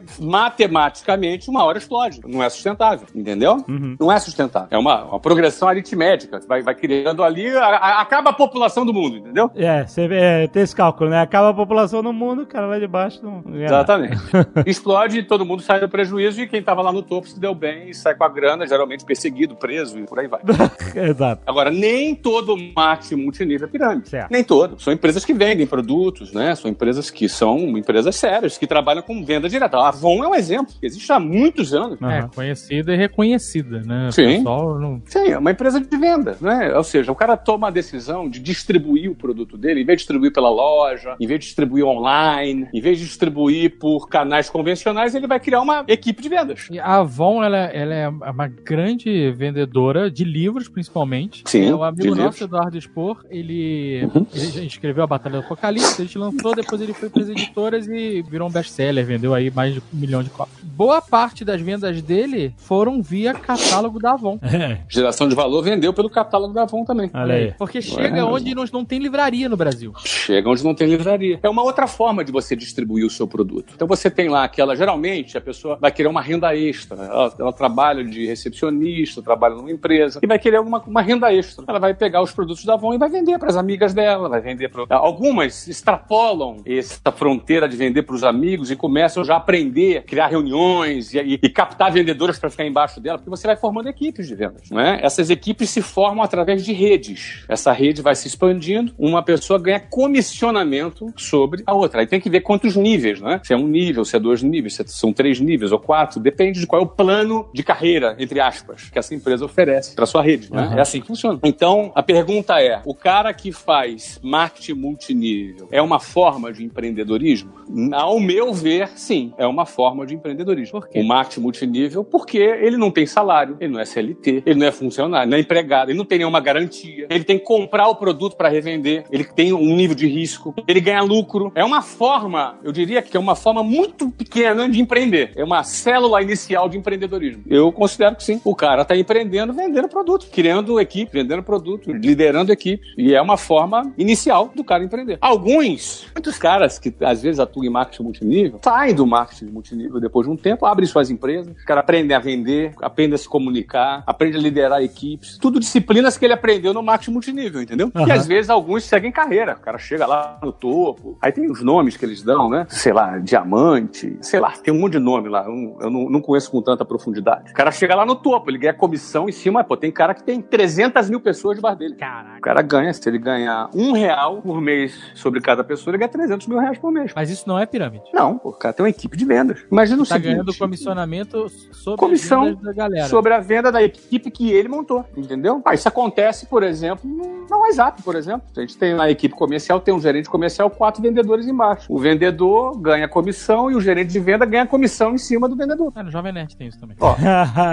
[0.64, 2.20] matematicamente uma hora explode.
[2.26, 3.64] Não é sustentável, entendeu?
[3.98, 4.68] Não é sustentável.
[4.70, 6.40] É uma, uma progressão aritmética.
[6.48, 9.50] Vai, vai criando ali, a- a- acaba a população do mundo, entendeu?
[9.54, 11.20] É, você vê, é, tem esse cálculo, né?
[11.20, 13.74] Acaba a população no mundo, o cara lá de baixo não ganha nada.
[13.76, 14.20] Exatamente.
[14.66, 17.90] Explode, todo mundo sai do prejuízo e quem estava lá no topo se deu bem
[17.90, 20.40] e sai com a grana, geralmente perseguido, preso e por aí vai.
[20.94, 21.42] Exato.
[21.46, 24.08] Agora, nem todo marketing multinível é pirâmide.
[24.08, 24.30] Certo.
[24.30, 24.80] Nem todo.
[24.80, 26.54] São empresas que vendem produtos, né?
[26.54, 29.76] São empresas que são empresas sérias, que trabalham com venda direta.
[29.76, 32.00] A Avon é um exemplo, que existe há muitos anos.
[32.02, 32.30] É, Aham.
[32.34, 34.08] conhecida e reconhecida, né?
[34.08, 34.36] O Sim.
[34.36, 35.02] pessoal não...
[35.06, 36.74] Sim, é uma empresa de venda, né?
[36.76, 40.00] Ou seja, o cara toma a decisão de distribuir o produto dele, em vez de
[40.02, 45.14] distribuir pela loja, em vez de distribuir online, em vez de distribuir por canais convencionais,
[45.14, 46.68] ele vai criar uma equipe de vendas.
[46.70, 51.42] E a Avon, ela, ela é uma grande vendedora de livros, principalmente.
[51.46, 52.40] Sim, É, o amigo de nosso, livros.
[52.42, 54.26] Eduardo Spor, ele, Uhum.
[54.34, 57.86] ele escreveu a Batalha do Apocalipse, a gente lançou, depois ele foi para as editoras
[57.88, 60.58] e virou um best-seller, vendeu aí mais de um milhão de cópias.
[60.62, 64.38] Boa parte das vendas dele foram via catálogo da Avon.
[64.42, 67.10] É, Geração de valor vendeu pelo catálogo da Avon também.
[67.14, 67.52] olha aí.
[67.58, 68.24] Porque chega É.
[68.24, 69.92] onde não, não tem livraria no Brasil.
[70.14, 71.38] Chega onde não tem livraria.
[71.42, 73.72] É uma outra forma de você distribuir o seu produto.
[73.74, 76.96] Então você tem lá aquela, geralmente, a pessoa vai querer uma renda extra.
[76.96, 81.64] Ela, ela trabalha de recepcionista, trabalha numa empresa e vai querer uma, uma renda extra.
[81.66, 84.40] Ela vai pegar os produtos da Avon e vai vender para as amigas dela, vai
[84.40, 89.38] vender para algumas extrapolam essa fronteira de vender para os amigos e começam já a
[89.38, 93.46] aprender, a criar reuniões e, e- e captar vendedoras para ficar embaixo dela, porque você
[93.46, 95.00] vai formando equipes de vendas, não é?
[95.02, 97.44] Essas equipes se formam através de redes.
[97.48, 102.00] Essa rede vai se expandindo, uma pessoa ganha comissionamento sobre a outra.
[102.00, 103.40] Aí tem que ver quantos níveis, né?
[103.42, 106.60] Se é um nível, se é dois níveis, se são três níveis ou quatro, depende
[106.60, 110.22] de qual é o plano de carreira, entre aspas, que essa empresa oferece para sua
[110.22, 110.68] rede, né?
[110.68, 110.78] Uhum.
[110.78, 111.38] É assim que funciona.
[111.42, 117.50] Então, a pergunta é: o cara que faz marketing multinível é uma forma de empreendedorismo?
[117.92, 120.80] Ao meu ver, sim, é uma forma de empreendedorismo.
[120.80, 121.00] Por quê?
[121.00, 124.72] O marketing multinível, porque ele não tem salário, ele não é CLT, ele não é
[124.72, 128.36] funcionário, não é empregado, ele não tem nenhuma garantia, ele tem que comprar o produto
[128.36, 131.52] para revender, ele tem um nível de risco, ele ganha lucro.
[131.54, 135.32] É uma forma, eu diria que é uma forma muito pequena de empreender.
[135.36, 137.42] É uma célula inicial de empreendedorismo.
[137.48, 138.40] Eu considero que sim.
[138.44, 142.84] O cara está empreendendo, vendendo produto, criando equipe, vendendo produto, liderando equipe.
[142.96, 145.18] E é uma forma inicial do cara empreender.
[145.20, 150.26] Alguns, muitos caras que às vezes atuam em marketing multinível, saem do marketing multinível depois
[150.26, 154.02] de um tempo, abrem suas empresas, o cara aprende a vender, aprende a se comunicar,
[154.06, 155.38] aprende a liderar equipes.
[155.38, 157.90] Tudo disciplinas que ele aprendeu no marketing multinível, entendeu?
[157.94, 158.12] E Aham.
[158.12, 159.54] às vezes alguns seguem carreira.
[159.54, 161.16] O cara chega lá no topo.
[161.20, 162.66] Aí tem os nomes que eles dão, né?
[162.68, 165.44] Sei lá, diamante, sei lá, tem um monte de nome lá.
[165.80, 167.50] Eu, não, não conheço com tanta profundidade.
[167.50, 169.62] O cara chega lá no topo, ele ganha comissão em cima.
[169.64, 171.94] Pô, tem cara que tem 300 mil pessoas debaixo dele.
[171.94, 172.38] Caraca.
[172.38, 176.08] O cara ganha, se ele ganhar um real por mês sobre cada pessoa, ele ganha
[176.08, 177.12] 300 mil reais por mês.
[177.14, 178.04] Mas isso não é pirâmide.
[178.12, 179.64] Não, pô, o cara tem uma equipe de vendas.
[179.70, 180.32] Imagina o Tá seguinte.
[180.32, 183.08] ganhando comissionamento sobre Comissão as vendas da galera.
[183.08, 185.60] sobre a venda da equipe que ele montou, entendeu?
[185.64, 187.08] Ah, isso acontece, por exemplo,
[187.50, 188.42] no WhatsApp, por exemplo.
[188.56, 191.92] A gente tem na equipe comercial, tem um gerente comercial, quatro vendedores embaixo.
[191.92, 195.92] O vendedor ganha comissão e o gerente de venda ganha comissão em cima do vendedor.
[195.94, 196.96] Ah, no Jovem Nerd tem isso também.
[197.00, 197.14] Ó,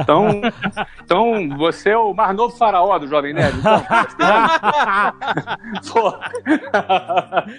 [0.02, 0.42] então,
[1.04, 3.58] então você é o mais novo faraó do Jovem Nerd.
[3.58, 3.84] Então,
[5.92, 6.14] pô.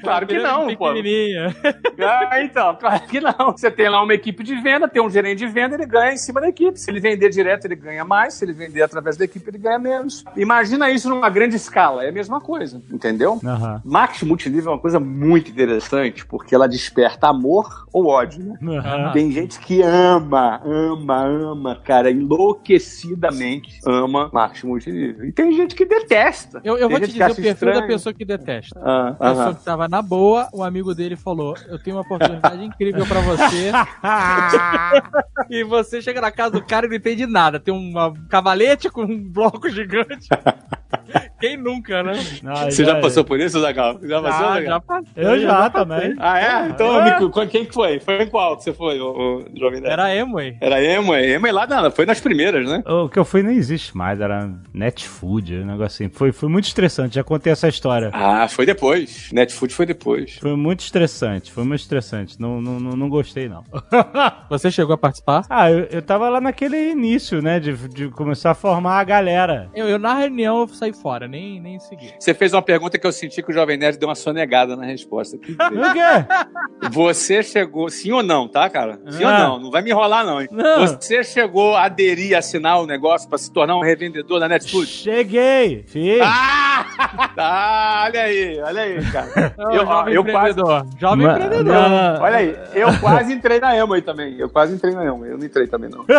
[0.03, 0.89] claro que não, pô.
[0.89, 1.55] Pequenininha.
[2.01, 3.53] Ah, então, claro que não.
[3.53, 6.17] Você tem lá uma equipe de venda, tem um gerente de venda, ele ganha em
[6.17, 6.79] cima da equipe.
[6.79, 8.35] Se ele vender direto, ele ganha mais.
[8.35, 10.25] Se ele vender através da equipe, ele ganha menos.
[10.37, 12.05] Imagina isso numa grande escala.
[12.05, 13.41] É a mesma coisa, entendeu?
[13.45, 13.81] Aham.
[14.23, 18.79] Marketing multinível é uma coisa muito interessante, porque ela desperta amor ou ódio, né?
[18.79, 19.13] Aham.
[19.13, 25.25] Tem gente que ama, ama, ama, cara, enlouquecidamente ama marketing multinível.
[25.27, 26.61] E tem gente que detesta.
[26.65, 27.87] Eu, eu vou te dizer o perfil da estranho.
[27.87, 28.81] pessoa que detesta.
[28.83, 32.65] Ah, A pessoa que tava na boa, o amigo dele falou: Eu tenho uma oportunidade
[32.65, 33.73] incrível pra você.
[35.51, 37.59] e você chega na casa do cara e não entende nada.
[37.59, 37.93] Tem um
[38.29, 40.29] cavalete com um bloco gigante.
[41.41, 42.13] Quem nunca, né?
[42.47, 43.99] Ah, Você já passou por isso, Zagal?
[44.03, 44.65] Já passou, Ah, Zagal?
[44.65, 45.13] já passei.
[45.17, 45.71] Eu já passei.
[46.01, 46.17] também.
[46.21, 46.69] Ah, é?
[46.69, 47.99] Então, amigo, qual- quem que foi?
[47.99, 49.93] Foi em qual que você foi, o, o Jovem Nerd?
[49.93, 50.57] Era Emway.
[50.61, 52.83] Era Emo, Emo lá não, foi nas primeiras, né?
[52.87, 56.09] O que eu fui nem existe mais, era Netfood, um negócio assim.
[56.09, 58.11] Foi, foi muito estressante, já contei essa história.
[58.13, 59.31] Ah, foi depois.
[59.33, 60.37] Netfood foi depois.
[60.41, 62.41] Foi muito estressante, foi muito estressante.
[62.41, 63.65] Não, não, não, não gostei, não.
[64.51, 65.45] Você chegou a participar?
[65.51, 67.59] ah, eu, eu tava lá naquele início, né?
[67.59, 69.69] De, de começar a formar a galera.
[69.75, 72.13] Eu, eu, na reunião eu saí fora, nem, nem segui.
[72.19, 74.85] Você fez uma pergunta que eu senti que o Jovem Nerd deu uma sonegada na
[74.85, 75.39] resposta.
[75.43, 76.89] Que- O quê?
[76.91, 79.01] Você chegou, sim ou não, tá, cara?
[79.11, 79.29] Sim Ah.
[79.29, 79.65] ou não?
[79.65, 80.41] Não vai me enrolar, não.
[80.41, 80.49] hein?
[80.51, 80.81] Não.
[80.87, 84.87] Você chegou a aderir, assinar o negócio pra se tornar um revendedor da Netfood?
[84.91, 85.85] Cheguei!
[85.87, 86.21] Fiz!
[86.23, 86.72] Ah!
[86.99, 89.55] Ah, olha aí, olha aí, cara.
[89.59, 90.87] Eu, jovem eu quase, empreendedor.
[90.99, 91.73] Jovem Ma- empreendedor.
[91.89, 94.37] ma- olha aí, eu quase entrei na Emo aí também.
[94.39, 95.25] Eu quase entrei na Emo.
[95.25, 96.05] Eu não entrei também, não.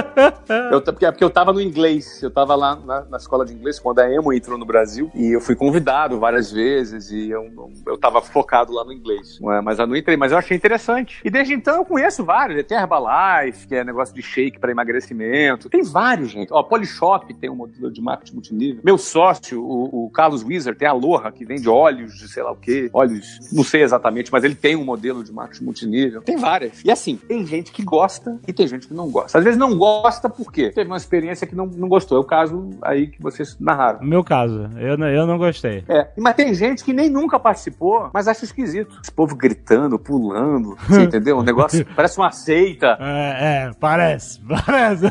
[0.71, 2.21] Eu, porque, porque eu tava no inglês.
[2.21, 5.09] Eu tava lá na, na escola de inglês quando a Emo entrou no Brasil.
[5.15, 7.11] E eu fui convidado várias vezes.
[7.11, 7.49] E eu,
[7.87, 9.39] eu tava focado lá no inglês.
[9.41, 10.17] Ué, Mas eu não entrei.
[10.17, 11.19] Mas eu achei interessante.
[11.23, 12.63] E desde então eu conheço vários.
[12.65, 15.69] Tem Herbalife, que é negócio de shake pra emagrecimento.
[15.69, 16.51] Tem vários, gente.
[16.51, 18.81] Ó, Polishop tem um modelo de marketing multinível.
[18.83, 20.43] Meu sócio, o, o Carlos
[20.75, 22.89] Tem a Aloha, que vende óleos de sei lá o quê.
[22.93, 26.21] Óleos, não sei exatamente, mas ele tem um modelo de marketing multinível.
[26.21, 26.81] Tem várias.
[26.83, 29.37] E assim, tem gente que gosta e tem gente que não gosta.
[29.37, 32.17] Às vezes não gosta porque teve uma experiência que não, não gostou.
[32.17, 33.99] É o caso aí que vocês narraram.
[34.03, 35.83] Meu caso, eu, não- eu não gostei.
[35.87, 38.99] É, mas tem gente que nem nunca participou, mas acha esquisito.
[39.03, 41.37] Esse povo gritando, pulando, você entendeu?
[41.37, 42.97] Um negócio parece uma seita.
[43.03, 45.05] É, é, parece, parece.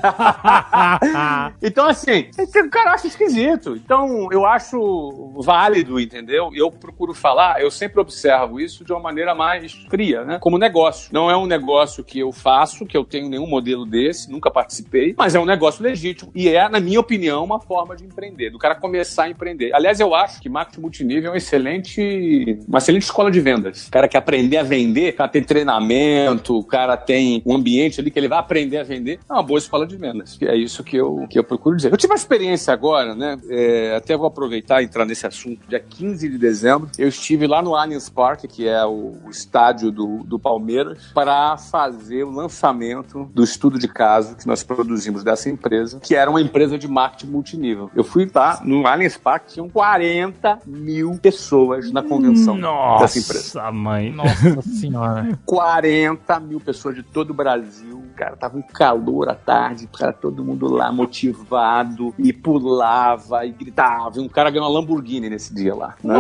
[1.63, 2.29] Então, assim,
[2.65, 3.77] o cara acha esquisito.
[3.77, 4.79] Então, eu acho
[5.43, 6.51] válido, entendeu?
[6.55, 10.39] Eu procuro falar, eu sempre observo isso de uma maneira mais fria, né?
[10.41, 11.11] Como negócio.
[11.13, 15.15] Não é um negócio que eu faço, que eu tenho nenhum modelo desse, nunca participei,
[15.17, 16.31] mas é um negócio legítimo.
[16.35, 19.75] E é, na minha opinião, uma forma de empreender, do cara começar a empreender.
[19.75, 23.89] Aliás, eu acho que marketing multinível é um excelente, uma excelente escola de vendas.
[23.89, 28.01] O cara quer aprender a vender, o cara tem treinamento, o cara tem um ambiente
[28.01, 29.19] ali que ele vai aprender a vender.
[29.29, 30.39] É uma boa escola de vendas.
[30.43, 31.93] É isso que eu, que eu procuro dizer.
[31.93, 33.39] Eu tive uma experiência agora, né?
[33.51, 37.63] É, até vou aproveitar e entrar nesse assunto, dia 15 de dezembro, eu estive lá
[37.63, 43.31] no Allianz Parque, que é o, o estádio do, do Palmeiras, para fazer o lançamento
[43.35, 47.33] do estudo de caso que nós produzimos dessa empresa, que era uma empresa de marketing
[47.33, 47.91] multinível.
[47.95, 52.57] Eu fui lá no Allianz Parque, tinham 40 mil pessoas na convenção
[52.99, 53.59] dessa empresa.
[53.59, 54.13] Nossa, mãe.
[54.13, 55.39] Nossa senhora.
[55.45, 58.02] 40 mil pessoas de todo o Brasil.
[58.13, 64.19] Cara, tava um calor à tarde, cara, todo mundo lá motivado e pulava e gritava.
[64.19, 65.95] E um cara ganhou uma Lamborghini nesse dia lá.
[66.03, 66.15] Né?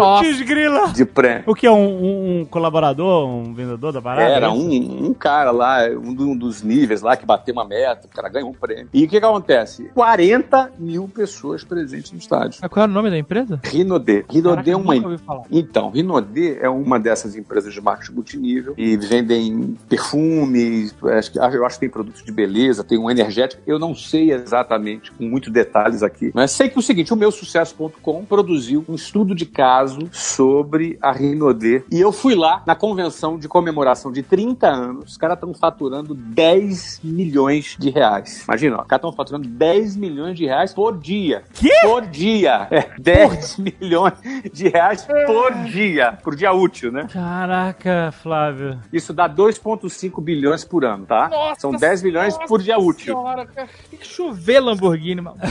[0.47, 0.89] Grila.
[0.93, 1.43] De pré.
[1.47, 4.29] O que é um, um- um colaborador, um vendedor da parada?
[4.31, 7.65] Era É um, um cara lá, um, do- um dos níveis lá que bateu uma
[7.65, 8.89] meta, o cara ganhou um prêmio.
[8.93, 9.91] E o que, que acontece?
[9.95, 12.59] 40 mil pessoas presentes no estádio.
[12.63, 13.61] Mas qual era o nome da empresa?
[13.63, 14.25] Rinodê.
[14.31, 15.43] Rinodê é uma nunca ouvi falar.
[15.51, 21.67] Então, Rinodê é uma dessas empresas de marketing multinível e vendem perfumes, acho que- eu
[21.67, 23.61] acho que tem produtos de beleza, tem um energético.
[23.67, 27.17] Eu não sei exatamente, com muitos detalhes aqui, mas sei que é o seguinte, o
[27.17, 32.77] meu sucesso.com produziu um estudo de caso sobre a Rinodê e eu fui lá na
[32.77, 38.45] convenção de comemoração de 30 anos, os caras estão faturando 10 milhões de reais.
[38.45, 41.43] Imagina, ó, os caras estão faturando 10 milhões de reais por dia.
[41.53, 41.73] Quê?
[41.83, 42.69] Por dia.
[42.71, 44.15] É, 10 milhões
[44.53, 46.19] de reais por dia.
[46.23, 47.09] Por dia útil, né?
[47.13, 48.79] Caraca, Flávio.
[48.93, 51.29] Isso dá 2,5 bilhões por ano, tá?
[51.29, 53.15] Nossa São 10 milhões por dia útil.
[53.15, 55.37] Senhora, cara, tem que chover Lamborghini, mano.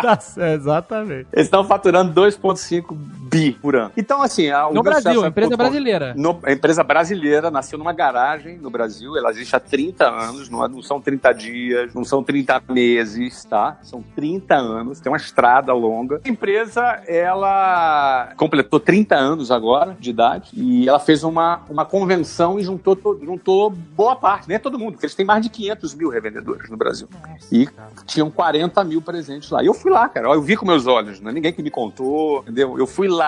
[0.00, 1.28] tá certo, exatamente.
[1.32, 2.96] Eles estão faturando 2,5
[3.30, 3.92] bi por ano.
[3.96, 6.14] Então, assim, a, No Brasil, empresa brasileira.
[6.16, 10.64] No- a empresa brasileira nasceu numa garagem no Brasil, ela existe há 30 anos, não,
[10.64, 13.78] é- não são 30 dias, não são 30 meses, tá?
[13.82, 16.20] São 30 anos, tem uma estrada longa.
[16.24, 22.58] A empresa, ela completou 30 anos agora de idade e ela fez uma, uma convenção
[22.58, 25.48] e juntou, to- juntou boa parte, nem é todo mundo, porque eles têm mais de
[25.50, 27.08] 500 mil revendedores no Brasil.
[27.52, 27.68] E
[28.06, 29.62] tinham 40 mil presentes lá.
[29.62, 30.28] E eu fui lá, cara.
[30.32, 32.78] Eu vi com meus olhos, não é ninguém que me contou, entendeu?
[32.78, 33.19] Eu fui lá,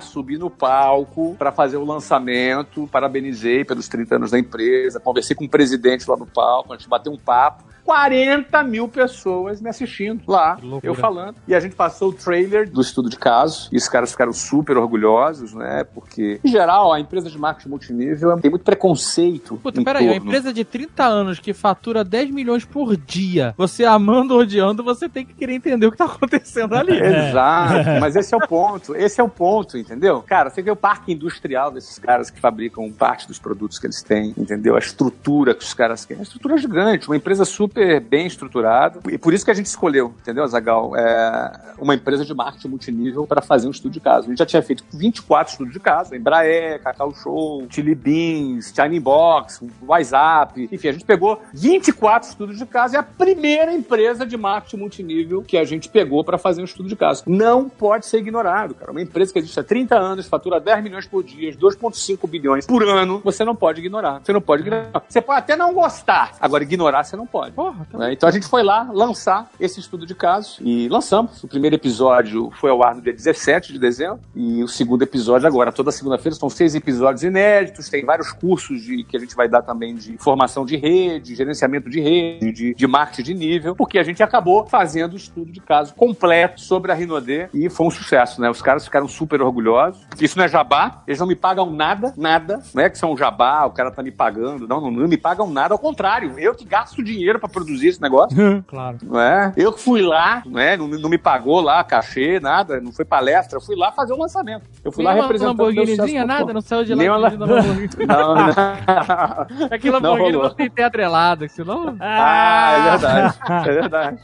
[0.00, 5.44] subi no palco para fazer o lançamento, parabenizei pelos 30 anos da empresa, conversei com
[5.44, 7.64] o presidente lá no palco, a gente bateu um papo.
[7.84, 11.36] 40 mil pessoas me assistindo lá, eu falando.
[11.46, 14.76] E a gente passou o trailer do estudo de caso, e os caras ficaram super
[14.76, 15.84] orgulhosos, né?
[15.84, 19.56] Porque, em geral, a empresa de marketing multinível tem muito preconceito.
[19.62, 23.84] Puta, em peraí, uma empresa de 30 anos que fatura 10 milhões por dia, você
[23.84, 26.98] amando ou odiando, você tem que querer entender o que tá acontecendo ali.
[26.98, 30.22] Exato, mas esse é o ponto, esse é o ponto, entendeu?
[30.22, 34.02] Cara, você vê o parque industrial desses caras que fabricam parte dos produtos que eles
[34.02, 34.76] têm, entendeu?
[34.76, 39.00] A estrutura que os caras têm, a estrutura é gigante, uma empresa super bem estruturada,
[39.10, 40.96] e por isso que a gente escolheu, entendeu, Zagal?
[40.96, 44.26] É uma empresa de marketing multinível para fazer um estudo de caso.
[44.26, 49.00] A gente já tinha feito 24 estudos de caso, Embraer, Cacau Show, Chili Beans, China
[49.00, 54.24] Box, WhatsApp, enfim, a gente pegou 24 estudos de caso e é a primeira empresa
[54.24, 57.24] de marketing multinível que a gente pegou para fazer um estudo de caso.
[57.26, 58.90] Não pode ser ignorado, cara.
[58.90, 62.82] Uma empresa que existe há 30 anos, fatura 10 milhões por dia, 2,5 bilhões por
[62.82, 64.20] ano, você não pode ignorar.
[64.22, 65.02] Você não pode ignorar.
[65.08, 67.52] Você pode até não gostar, agora ignorar você não pode.
[67.62, 68.12] Porra, tá né?
[68.12, 71.44] Então a gente foi lá lançar esse estudo de caso e lançamos.
[71.44, 75.46] O primeiro episódio foi ao ar no dia 17 de dezembro e o segundo episódio
[75.46, 79.48] agora, toda segunda-feira, são seis episódios inéditos, tem vários cursos de, que a gente vai
[79.48, 83.96] dar também de formação de rede, gerenciamento de rede, de, de marketing de nível, porque
[83.96, 87.90] a gente acabou fazendo o estudo de caso completo sobre a Rinodê e foi um
[87.92, 88.50] sucesso, né?
[88.50, 90.04] Os caras ficaram super orgulhosos.
[90.20, 92.60] Isso não é jabá, eles não me pagam nada, nada.
[92.74, 94.66] Não é que são jabá, o cara tá me pagando.
[94.66, 98.02] Não, não, não me pagam nada, ao contrário, eu que gasto dinheiro pra produzir esse
[98.02, 98.36] negócio
[98.66, 98.98] Claro.
[99.02, 99.52] não é?
[99.56, 100.76] Eu que fui lá, não, é?
[100.76, 104.18] não, não me pagou lá cachê, nada, não foi palestra, eu fui lá fazer o
[104.18, 104.64] lançamento.
[104.84, 107.22] Eu fui Nem lá uma representando meu Lamborghinizinha, nada, não saiu de lá Nem uma
[108.06, 109.68] Não, não.
[109.70, 110.48] É que Lamborghini rolou.
[110.48, 111.96] não tem ter atrelado, senão...
[112.00, 113.38] Ah, é verdade.
[113.68, 114.22] É verdade.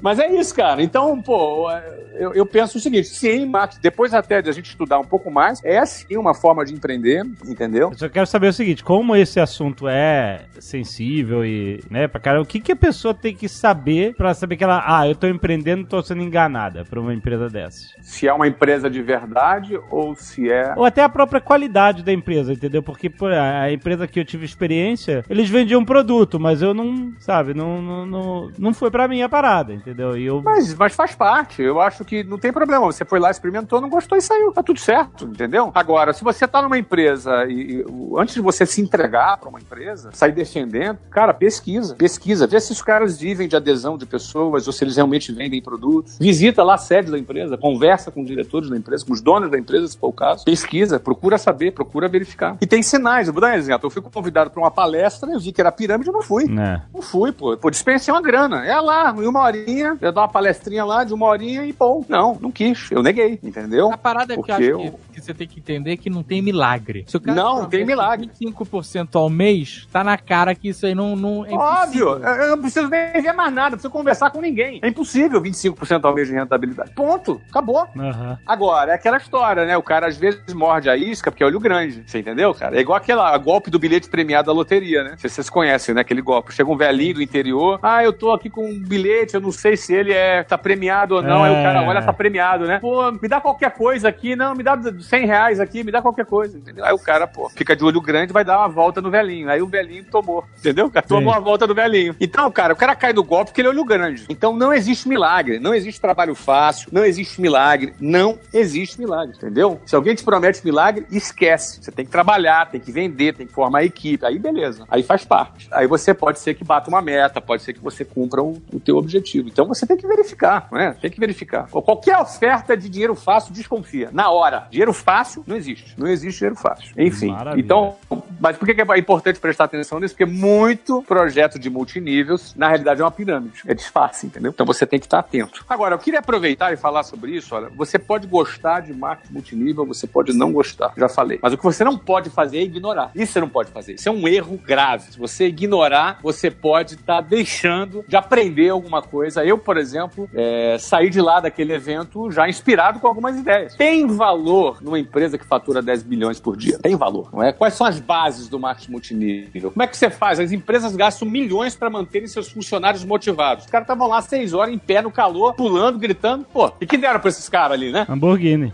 [0.00, 0.82] Mas é isso, cara.
[0.82, 1.70] Então, pô,
[2.14, 5.30] eu, eu penso o seguinte: sim, Max, depois até de a gente estudar um pouco
[5.30, 7.90] mais, é sim uma forma de empreender, entendeu?
[7.90, 12.42] Eu só quero saber o seguinte, como esse assunto é sensível e, né, pra cara,
[12.42, 15.26] o que que a pessoa tem que saber pra saber que ela, ah, eu tô
[15.26, 17.94] empreendendo, tô sendo enganada por uma empresa dessas?
[18.02, 20.74] Se é uma empresa de verdade ou se é.
[20.76, 22.82] Ou até a própria qualidade da empresa, entendeu?
[22.82, 27.12] Porque pô, a empresa que eu tive experiência, eles vendiam um produto, mas eu não,
[27.18, 30.16] sabe, não, não, não, não foi pra mim a parada, entendeu?
[30.16, 30.42] E eu...
[30.42, 31.62] Mas, mas faz parte.
[31.62, 32.84] Eu acho que não tem problema.
[32.86, 34.52] Você foi lá, experimentou, não gostou e saiu.
[34.52, 35.70] Tá tudo certo, entendeu?
[35.74, 37.84] Agora, se você tá numa empresa e, e
[38.16, 41.94] antes de você se entregar pra uma empresa, sair defendendo, cara, pesquisa.
[41.94, 45.30] Pesquisa pesquisa, vê se os caras vivem de adesão de pessoas ou se eles realmente
[45.32, 46.18] vendem produtos.
[46.18, 49.48] Visita lá a sede da empresa, conversa com os diretores da empresa, com os donos
[49.50, 50.44] da empresa, se for o caso.
[50.44, 52.56] Pesquisa, procura saber, procura verificar.
[52.60, 53.28] E tem sinais.
[53.28, 53.86] Eu vou dar um exemplo.
[53.86, 56.44] Eu fui convidado para uma palestra, eu vi que era pirâmide, eu não fui.
[56.44, 56.80] É.
[56.92, 57.56] Não fui, pô.
[57.56, 58.66] Pô, dispensei uma grana.
[58.66, 62.04] É lá, em uma horinha, eu dou uma palestrinha lá de uma horinha e pô.
[62.08, 62.90] Não, não quis.
[62.90, 63.92] Eu neguei, entendeu?
[63.92, 66.22] A parada é que eu Porque acho eu- que, você tem que entender que não
[66.22, 67.04] tem milagre.
[67.06, 68.28] Se o cara Não, tem milagre.
[68.40, 72.15] 25% ao mês, tá na cara que isso aí não, não é Óbvio.
[72.18, 74.80] Eu não preciso nem ver mais nada, não preciso conversar com ninguém.
[74.82, 76.90] É impossível 25% ao mês de rentabilidade.
[76.94, 77.86] Ponto, acabou.
[77.96, 78.38] Aham.
[78.46, 79.76] Agora, é aquela história, né?
[79.76, 82.02] O cara às vezes morde a isca porque é olho grande.
[82.06, 82.76] Você entendeu, cara?
[82.76, 85.14] É igual aquela golpe do bilhete premiado da loteria, né?
[85.16, 86.00] Vocês, conhecem, né?
[86.00, 86.52] Aquele golpe.
[86.52, 87.78] Chega um velhinho do interior.
[87.82, 91.16] Ah, eu tô aqui com um bilhete, eu não sei se ele é tá premiado
[91.16, 91.42] ou não.
[91.44, 91.86] Aí o cara É.
[91.88, 92.78] olha, tá premiado, né?
[92.78, 94.36] Pô, me dá qualquer coisa aqui.
[94.36, 96.56] Não, me dá 100 reais aqui, me dá qualquer coisa.
[96.58, 96.84] Entendeu?
[96.84, 99.48] Aí o cara, pô, fica de olho grande vai dar uma volta no velhinho.
[99.50, 100.44] Aí o velhinho tomou.
[100.58, 100.90] Entendeu?
[101.06, 101.38] Tomou Sim.
[101.38, 102.05] a volta do velhinho.
[102.20, 104.26] Então, cara, o cara cai no golpe porque ele é olho grande.
[104.28, 105.58] Então não existe milagre.
[105.58, 106.88] Não existe trabalho fácil.
[106.92, 107.94] Não existe milagre.
[108.00, 109.36] Não existe milagre.
[109.36, 109.80] Entendeu?
[109.86, 111.82] Se alguém te promete milagre, esquece.
[111.82, 114.24] Você tem que trabalhar, tem que vender, tem que formar equipe.
[114.24, 114.84] Aí beleza.
[114.88, 115.68] Aí faz parte.
[115.70, 118.80] Aí você pode ser que bata uma meta, pode ser que você cumpra o, o
[118.80, 119.48] teu objetivo.
[119.48, 120.92] Então você tem que verificar, não é?
[120.92, 121.68] Tem que verificar.
[121.68, 124.10] Qualquer oferta de dinheiro fácil, desconfia.
[124.12, 124.66] Na hora.
[124.70, 125.94] Dinheiro fácil não existe.
[125.96, 126.92] Não existe dinheiro fácil.
[126.96, 127.32] Enfim.
[127.32, 127.64] Maravilha.
[127.64, 127.96] Então,
[128.40, 130.14] mas por que é importante prestar atenção nisso?
[130.14, 133.62] Porque muito projeto de multiníveis, na realidade, é uma pirâmide.
[133.66, 134.50] É disfarce, entendeu?
[134.50, 135.64] Então você tem que estar atento.
[135.68, 137.54] Agora, eu queria aproveitar e falar sobre isso.
[137.54, 140.92] Olha, você pode gostar de marketing multinível, você pode não gostar.
[140.96, 141.38] Já falei.
[141.42, 143.10] Mas o que você não pode fazer é ignorar.
[143.14, 143.94] Isso você não pode fazer.
[143.94, 145.12] Isso é um erro grave.
[145.12, 149.44] Se você ignorar, você pode estar deixando de aprender alguma coisa.
[149.44, 153.74] Eu, por exemplo, é, saí de lá daquele evento já inspirado com algumas ideias.
[153.74, 156.78] Tem valor numa empresa que fatura 10 bilhões por dia?
[156.78, 157.52] Tem valor, não é?
[157.52, 159.70] Quais são as bases do marketing multinível?
[159.70, 160.40] Como é que você faz?
[160.40, 163.64] As empresas gastam milhões para manterem seus funcionários motivados.
[163.64, 166.44] Os caras estavam lá seis horas em pé no calor, pulando, gritando.
[166.52, 168.06] Pô, e que deram pra esses caras ali, né?
[168.08, 168.72] Lamborghini.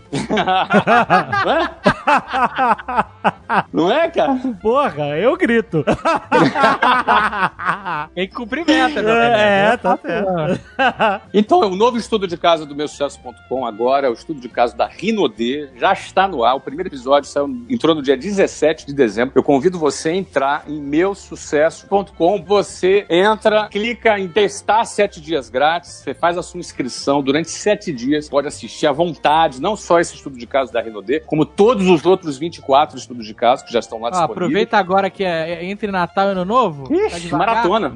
[3.71, 4.03] não é?
[4.03, 4.35] É, cara?
[4.61, 5.85] Porra, eu grito.
[8.13, 9.33] Tem que cumprir meta, meu velho.
[9.35, 10.59] é, tá certo.
[11.33, 14.87] Então, o novo estudo de caso do meusucesso.com agora é o estudo de caso da
[14.87, 15.69] Rinodê.
[15.77, 16.55] Já está no ar.
[16.55, 19.33] O primeiro episódio saiu, entrou no dia 17 de dezembro.
[19.35, 22.43] Eu convido você a entrar em meusucesso.com.
[22.43, 25.91] Você entra, clica em testar sete dias grátis.
[25.91, 28.29] Você faz a sua inscrição durante sete dias.
[28.29, 32.05] Pode assistir à vontade, não só esse estudo de caso da Rinodê, como todos os
[32.05, 34.37] outros 24 estudos de caso que já estão lá Ah, disponíveis.
[34.37, 36.87] aproveita agora que é, é entre Natal e Ano Novo.
[36.87, 37.47] tá Ixi, devagar.
[37.47, 37.93] maratona.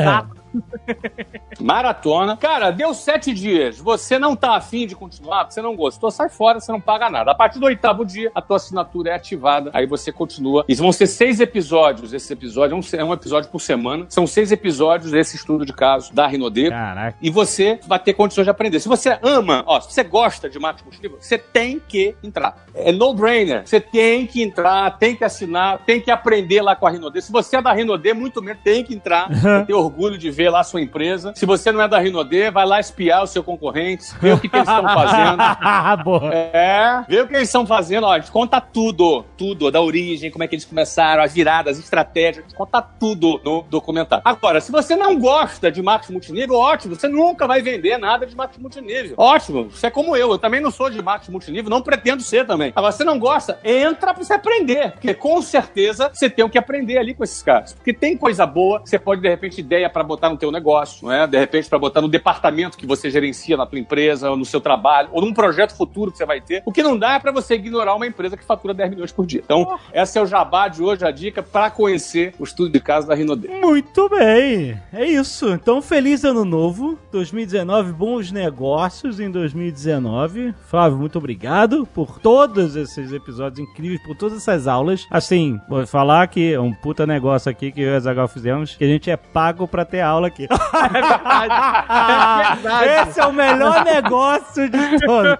[0.00, 0.37] Exato.
[1.60, 2.36] Maratona.
[2.36, 3.78] Cara, deu sete dias.
[3.78, 7.30] Você não tá afim de continuar, você não gostou, sai fora, você não paga nada.
[7.30, 9.70] A partir do oitavo dia, a tua assinatura é ativada.
[9.72, 10.64] Aí você continua.
[10.68, 12.12] E vão ser seis episódios.
[12.12, 14.06] Esse episódio é um, é um episódio por semana.
[14.08, 16.70] São seis episódios desse estudo de caso da Rinodê.
[16.70, 17.16] Caraca.
[17.20, 18.80] E você vai ter condições de aprender.
[18.80, 22.64] Se você ama, ó, se você gosta de marketing multinível, você tem que entrar.
[22.74, 23.66] É no-brainer.
[23.66, 27.20] Você tem que entrar, tem que assinar, tem que aprender lá com a Rinodê.
[27.20, 29.28] Se você é da Rinodê, muito menos tem que entrar.
[29.66, 31.32] ter orgulho de ver lá a sua empresa.
[31.34, 34.48] Se você não é da Rinodê, vai lá espiar os seus concorrentes, ver o que,
[34.48, 35.38] que eles estão fazendo.
[36.04, 36.34] Boa.
[36.34, 40.30] É, vê o que eles estão fazendo, ó, a gente conta tudo, tudo, da origem,
[40.30, 44.22] como é que eles começaram, as viradas, as estratégias, a gente conta tudo no documentário.
[44.24, 48.36] Agora, se você não gosta de marketing multinível, ótimo, você nunca vai vender nada de
[48.36, 49.14] marketing multinível.
[49.16, 52.46] Ótimo, você é como eu, eu também não sou de marketing multinível, não pretendo ser
[52.46, 52.72] também.
[52.74, 56.58] Agora, você não gosta, entra pra você aprender, porque com certeza você tem o que
[56.58, 57.72] aprender ali com esses caras.
[57.72, 61.12] Porque tem coisa boa, você pode, de repente, ideia pra botar no teu negócio, não
[61.12, 61.26] é?
[61.26, 64.60] De repente, pra botar no departamento que você gerencia na tua empresa, ou no seu
[64.60, 66.62] trabalho, ou num projeto futuro que você vai ter.
[66.64, 69.26] O que não dá é pra você ignorar uma empresa que fatura 10 milhões por
[69.26, 69.42] dia.
[69.44, 73.06] Então, essa é o jabá de hoje, a dica pra conhecer o estudo de caso
[73.06, 73.48] da Rinodê.
[73.48, 75.48] Muito bem, é isso.
[75.50, 80.54] Então, feliz ano novo, 2019, bons negócios em 2019.
[80.66, 85.06] Flávio, muito obrigado por todos esses episódios incríveis, por todas essas aulas.
[85.10, 88.74] Assim, vou falar que é um puta negócio aqui que eu e a Zagal fizemos,
[88.74, 90.48] que a gente é pago pra ter aula aqui.
[90.78, 91.54] É verdade.
[91.88, 93.10] É verdade.
[93.10, 95.36] Esse é o melhor negócio de todos.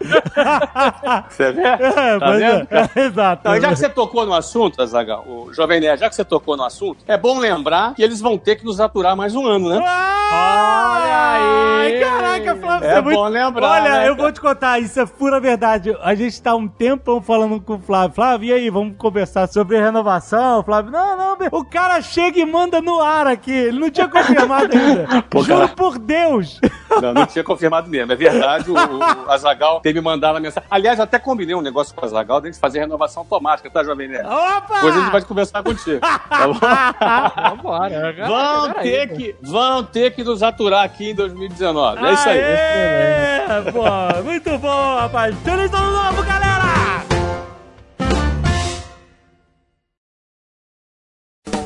[1.29, 1.63] Você vê?
[1.63, 3.49] É, pois vendo, é, exato.
[3.49, 6.25] Não, e já que você tocou no assunto, Azagal, o Jovem Nerd, já que você
[6.25, 9.47] tocou no assunto, é bom lembrar que eles vão ter que nos aturar mais um
[9.47, 9.77] ano, né?
[9.77, 12.01] Olha aí!
[12.01, 13.17] Caraca, Flávio, É você é muito...
[13.17, 15.97] bom lembrar, Olha, né, eu vou te contar, isso é pura verdade.
[16.03, 18.15] A gente tá um tempão falando com o Flávio.
[18.15, 20.63] Flávio, e aí, vamos conversar sobre renovação?
[20.63, 23.53] Flávio, não, não, o cara chega e manda no ar aqui.
[23.53, 25.23] Ele não tinha confirmado ainda.
[25.29, 25.69] Pô, Juro cara.
[25.69, 26.61] por Deus.
[27.03, 28.13] Não, não tinha confirmado mesmo.
[28.13, 30.69] É verdade, o, o Azagal teve me mandado a mensagem.
[30.71, 33.85] Aliás, eu até combinei um negócio com o Azagal, de gente fazer renovação automática, tá,
[33.85, 34.27] Jovem Nerd?
[34.27, 34.75] Opa!
[34.75, 36.01] Depois a gente vai conversar contigo.
[36.01, 36.59] Tá bom?
[37.57, 38.15] Vambora.
[38.27, 42.05] Vão ter, que, vão ter que nos aturar aqui em 2019.
[42.05, 42.41] É isso aí.
[42.43, 43.73] Aê!
[43.73, 45.35] Pô, muito bom, rapaz.
[45.45, 47.18] Feliz ano novo, galera!